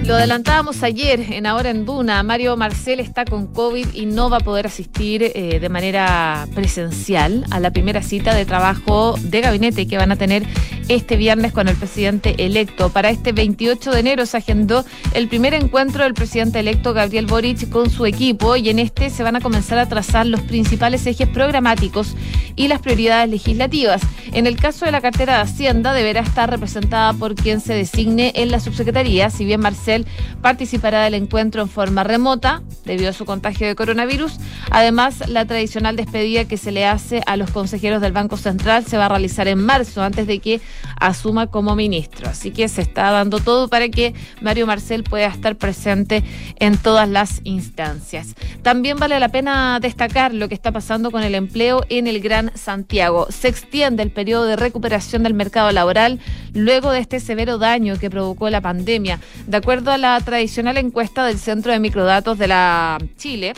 Lo 0.08 0.16
adelantábamos 0.16 0.84
ayer 0.84 1.34
en 1.34 1.46
Ahora 1.46 1.70
en 1.70 1.86
Duna. 1.86 2.24
Mario 2.24 2.56
Marcel 2.56 3.02
está 3.02 3.26
con 3.26 3.48
COVID 3.48 3.88
y 3.94 4.06
no 4.06 4.30
va 4.30 4.38
a 4.38 4.40
poder 4.40 4.66
asistir 4.66 5.22
eh, 5.22 5.60
de 5.60 5.68
manera 5.68 6.48
presencial 6.56 7.44
a 7.52 7.60
la 7.60 7.72
primera 7.72 8.02
cita 8.02 8.34
de 8.34 8.46
trabajo 8.46 9.16
de 9.20 9.42
gabinete 9.42 9.86
que 9.86 9.98
van 9.98 10.14
a 10.14 10.16
tener 10.16 10.44
este 10.88 11.18
viernes 11.18 11.52
con 11.52 11.68
el 11.68 11.76
presidente 11.76 12.36
electo. 12.46 12.90
Para 12.90 13.10
este 13.10 13.34
28 13.34 13.92
de 13.92 14.00
enero 14.00 14.26
se 14.26 14.38
agendó 14.38 14.86
el 15.14 15.28
primer 15.28 15.54
encuentro 15.54 16.06
del 16.06 16.14
presidente 16.14 16.62
electo 16.62 16.94
Gabriel 16.94 17.26
Boric 17.26 17.68
con 17.68 17.90
su 17.90 18.06
equipo 18.06 18.56
y 18.56 18.70
en 18.70 18.80
este 18.80 19.10
se 19.10 19.24
van 19.24 19.36
a 19.36 19.42
comenzar 19.42 19.78
a 19.78 19.90
trazar 19.90 20.26
los 20.26 20.40
principales 20.40 21.06
ejes 21.06 21.28
programáticos 21.28 22.16
y 22.56 22.70
las 22.70 22.80
prioridades 22.80 23.30
legislativas. 23.30 24.02
En 24.32 24.48
el 24.48 24.56
caso 24.56 24.86
de 24.86 24.92
la 24.92 25.02
cartera 25.02 25.36
de 25.36 25.42
Hacienda 25.42 25.94
deberá 25.94 26.22
estar 26.22 26.50
representada 26.50 27.12
por 27.14 27.36
quien 27.36 27.60
se 27.60 27.74
designe 27.74 28.32
en 28.36 28.52
la 28.52 28.62
subsecretaría, 28.62 29.30
si 29.30 29.44
bien 29.44 29.60
Marcel 29.60 29.97
participará 30.42 31.04
del 31.04 31.16
encuentro 31.16 31.62
en 31.62 31.70
forma 31.70 32.04
remota 32.04 32.62
debido 32.86 33.10
a 33.10 33.14
su 33.14 33.26
contagio 33.26 33.68
de 33.68 33.76
coronavirus. 33.76 34.38
Además, 34.70 35.28
la 35.28 35.46
tradicional 35.46 35.96
despedida 35.96 36.46
que 36.46 36.58
se 36.58 36.72
le 36.72 36.86
hace 36.86 37.22
a 37.26 37.38
los 37.38 37.52
consejeros 37.52 38.02
del 38.02 38.12
Banco 38.12 38.38
Central 38.38 38.86
se 38.86 38.98
va 38.98 39.06
a 39.06 39.10
realizar 39.10 39.48
en 39.48 39.60
marzo, 39.64 40.04
antes 40.04 40.28
de 40.28 40.40
que 40.40 40.62
asuma 41.00 41.48
como 41.48 41.76
ministro. 41.76 42.30
Así 42.30 42.52
que 42.52 42.68
se 42.68 42.82
está 42.82 43.12
dando 43.12 43.40
todo 43.40 43.68
para 43.68 43.90
que 43.90 44.14
Mario 44.42 44.68
Marcel 44.68 45.04
pueda 45.04 45.28
estar 45.28 45.56
presente 45.56 46.24
en 46.60 46.78
todas 46.78 47.08
las 47.08 47.42
instancias. 47.44 48.36
También 48.62 48.98
vale 48.98 49.20
la 49.20 49.30
pena 49.30 49.80
destacar 49.80 50.34
lo 50.34 50.48
que 50.48 50.56
está 50.56 50.72
pasando 50.72 51.12
con 51.12 51.24
el 51.24 51.36
empleo 51.36 51.84
en 51.90 52.08
el 52.08 52.20
Gran 52.20 52.52
Santiago. 52.56 53.28
Se 53.30 53.48
extiende 53.48 54.04
el 54.04 54.12
periodo 54.12 54.46
de 54.46 54.56
recuperación 54.56 55.24
del 55.24 55.34
mercado 55.34 55.72
laboral 55.72 56.20
luego 56.54 56.92
de 56.92 57.00
este 57.00 57.20
severo 57.20 57.58
daño 57.58 57.98
que 58.00 58.10
provocó 58.10 58.50
la 58.50 58.62
pandemia. 58.62 59.20
De 59.46 59.58
acuerdo 59.58 59.87
a 59.92 59.98
la 59.98 60.20
tradicional 60.20 60.78
encuesta 60.78 61.26
del 61.26 61.38
Centro 61.38 61.72
de 61.72 61.80
Microdatos 61.80 62.38
de 62.38 62.48
la 62.48 62.98
Chile, 63.18 63.54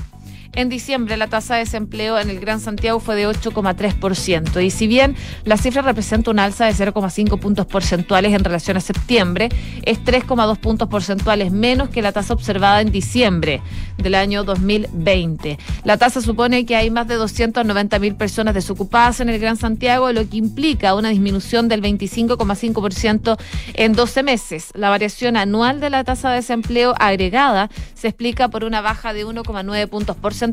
en 0.60 0.70
diciembre 0.70 1.16
la 1.16 1.28
tasa 1.28 1.56
de 1.56 1.62
desempleo 1.62 2.20
en 2.20 2.30
el 2.30 2.40
Gran 2.40 2.60
Santiago 2.60 3.00
fue 3.00 3.16
de 3.16 3.28
8,3% 3.28 4.62
y 4.64 4.70
si 4.72 4.88
bien 4.88 5.16
la 5.46 5.56
cifra 5.56 5.82
representa 5.82 6.32
un 6.32 6.40
alza 6.40 6.66
de 6.66 6.74
0,5 6.74 7.40
puntos 7.40 7.66
porcentuales 7.66 8.34
en 8.34 8.44
relación 8.44 8.76
a 8.76 8.82
septiembre, 8.82 9.50
es 9.84 10.04
3,2 10.04 10.58
puntos 10.58 10.90
porcentuales 10.90 11.52
menos 11.52 11.90
que 11.90 12.02
la 12.02 12.12
tasa 12.12 12.34
observada 12.34 12.82
en 12.82 12.92
diciembre 12.92 13.62
del 13.98 14.16
año 14.16 14.44
2020. 14.44 15.58
La 15.86 15.98
tasa 15.98 16.22
supone 16.22 16.66
que 16.66 16.76
hay 16.76 16.90
más 16.90 17.08
de 17.08 17.16
290 17.16 18.00
mil 18.00 18.16
personas 18.16 18.54
desocupadas 18.54 19.22
en 19.22 19.30
el 19.30 19.40
Gran 19.40 19.56
Santiago, 19.56 20.12
lo 20.12 20.28
que 20.28 20.38
implica 20.38 20.94
una 20.96 21.10
disminución 21.10 21.70
del 21.70 21.82
25,5% 21.82 23.38
en 23.76 23.94
12 23.94 24.24
meses. 24.24 24.72
La 24.74 24.90
variación 24.90 25.38
anual 25.38 25.80
de 25.80 25.90
la 25.90 26.04
tasa 26.04 26.30
de 26.32 26.38
desempleo 26.38 26.96
agregada 27.00 27.70
se 27.94 28.10
explica 28.10 28.50
por 28.50 28.64
una 28.64 28.82
baja 28.82 29.14
de 29.14 29.26
1,9 29.26 29.88
puntos 29.88 30.16
porcentuales 30.18 30.49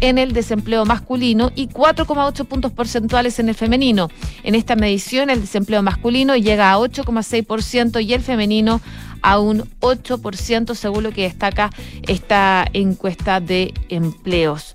en 0.00 0.18
el 0.18 0.32
desempleo 0.32 0.84
masculino 0.84 1.50
y 1.54 1.68
4,8 1.68 2.44
puntos 2.46 2.72
porcentuales 2.72 3.38
en 3.38 3.48
el 3.48 3.54
femenino. 3.54 4.08
En 4.42 4.54
esta 4.54 4.76
medición, 4.76 5.30
el 5.30 5.40
desempleo 5.40 5.82
masculino 5.82 6.36
llega 6.36 6.72
a 6.72 6.78
8,6% 6.78 8.04
y 8.04 8.12
el 8.14 8.22
femenino 8.22 8.80
a 9.22 9.38
un 9.38 9.64
8%, 9.80 10.74
según 10.74 11.02
lo 11.04 11.12
que 11.12 11.22
destaca 11.22 11.70
esta 12.06 12.66
encuesta 12.72 13.40
de 13.40 13.74
empleos. 13.88 14.74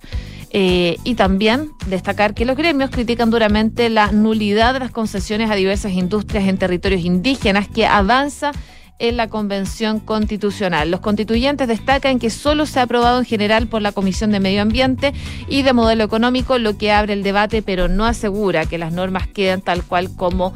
Eh, 0.57 0.97
y 1.03 1.15
también 1.15 1.71
destacar 1.87 2.33
que 2.33 2.45
los 2.45 2.55
gremios 2.55 2.89
critican 2.89 3.29
duramente 3.29 3.89
la 3.89 4.13
nulidad 4.13 4.73
de 4.73 4.79
las 4.79 4.91
concesiones 4.91 5.51
a 5.51 5.55
diversas 5.55 5.91
industrias 5.91 6.47
en 6.47 6.57
territorios 6.57 7.03
indígenas 7.03 7.67
que 7.67 7.85
avanza 7.85 8.53
en 8.99 9.17
la 9.17 9.27
Convención 9.27 9.99
Constitucional. 9.99 10.91
Los 10.91 11.01
constituyentes 11.01 11.67
destacan 11.67 12.19
que 12.19 12.29
solo 12.29 12.65
se 12.65 12.79
ha 12.79 12.83
aprobado 12.83 13.19
en 13.19 13.25
general 13.25 13.67
por 13.67 13.81
la 13.81 13.91
Comisión 13.91 14.31
de 14.31 14.39
Medio 14.39 14.61
Ambiente 14.61 15.13
y 15.47 15.63
de 15.63 15.73
Modelo 15.73 16.03
Económico, 16.03 16.57
lo 16.57 16.77
que 16.77 16.91
abre 16.91 17.13
el 17.13 17.23
debate, 17.23 17.61
pero 17.61 17.87
no 17.87 18.05
asegura 18.05 18.65
que 18.65 18.77
las 18.77 18.93
normas 18.93 19.27
queden 19.27 19.61
tal 19.61 19.83
cual 19.83 20.15
como 20.15 20.53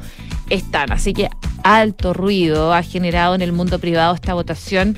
están. 0.50 0.92
Así 0.92 1.14
que 1.14 1.30
alto 1.64 2.14
ruido 2.14 2.74
ha 2.74 2.84
generado 2.84 3.36
en 3.36 3.42
el 3.42 3.52
mundo 3.52 3.80
privado 3.80 4.16
esta 4.16 4.34
votación 4.34 4.98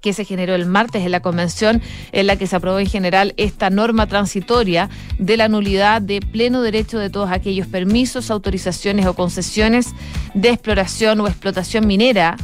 que 0.00 0.12
se 0.12 0.24
generó 0.24 0.54
el 0.54 0.66
martes 0.66 1.04
en 1.04 1.12
la 1.12 1.20
convención 1.20 1.82
en 2.12 2.26
la 2.26 2.36
que 2.36 2.46
se 2.46 2.56
aprobó 2.56 2.78
en 2.78 2.86
general 2.86 3.34
esta 3.36 3.70
norma 3.70 4.06
transitoria 4.06 4.88
de 5.18 5.36
la 5.36 5.48
nulidad 5.48 6.02
de 6.02 6.20
pleno 6.20 6.62
derecho 6.62 6.98
de 6.98 7.10
todos 7.10 7.30
aquellos 7.30 7.66
permisos, 7.66 8.30
autorizaciones 8.30 9.06
o 9.06 9.14
concesiones 9.14 9.94
de 10.34 10.50
exploración 10.50 11.20
o 11.20 11.26
explotación 11.26 11.86
minera. 11.86 12.36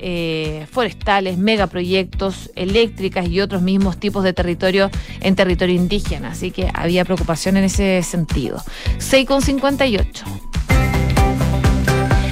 Eh, 0.00 0.66
forestales, 0.72 1.38
megaproyectos, 1.38 2.50
eléctricas 2.56 3.28
y 3.28 3.40
otros 3.40 3.62
mismos 3.62 3.98
tipos 3.98 4.24
de 4.24 4.32
territorio 4.32 4.90
en 5.20 5.36
territorio 5.36 5.76
indígena. 5.76 6.30
Así 6.30 6.50
que 6.50 6.68
había 6.74 7.04
preocupación 7.04 7.56
en 7.56 7.64
ese 7.64 8.02
sentido. 8.02 8.58
6,58. 8.98 10.83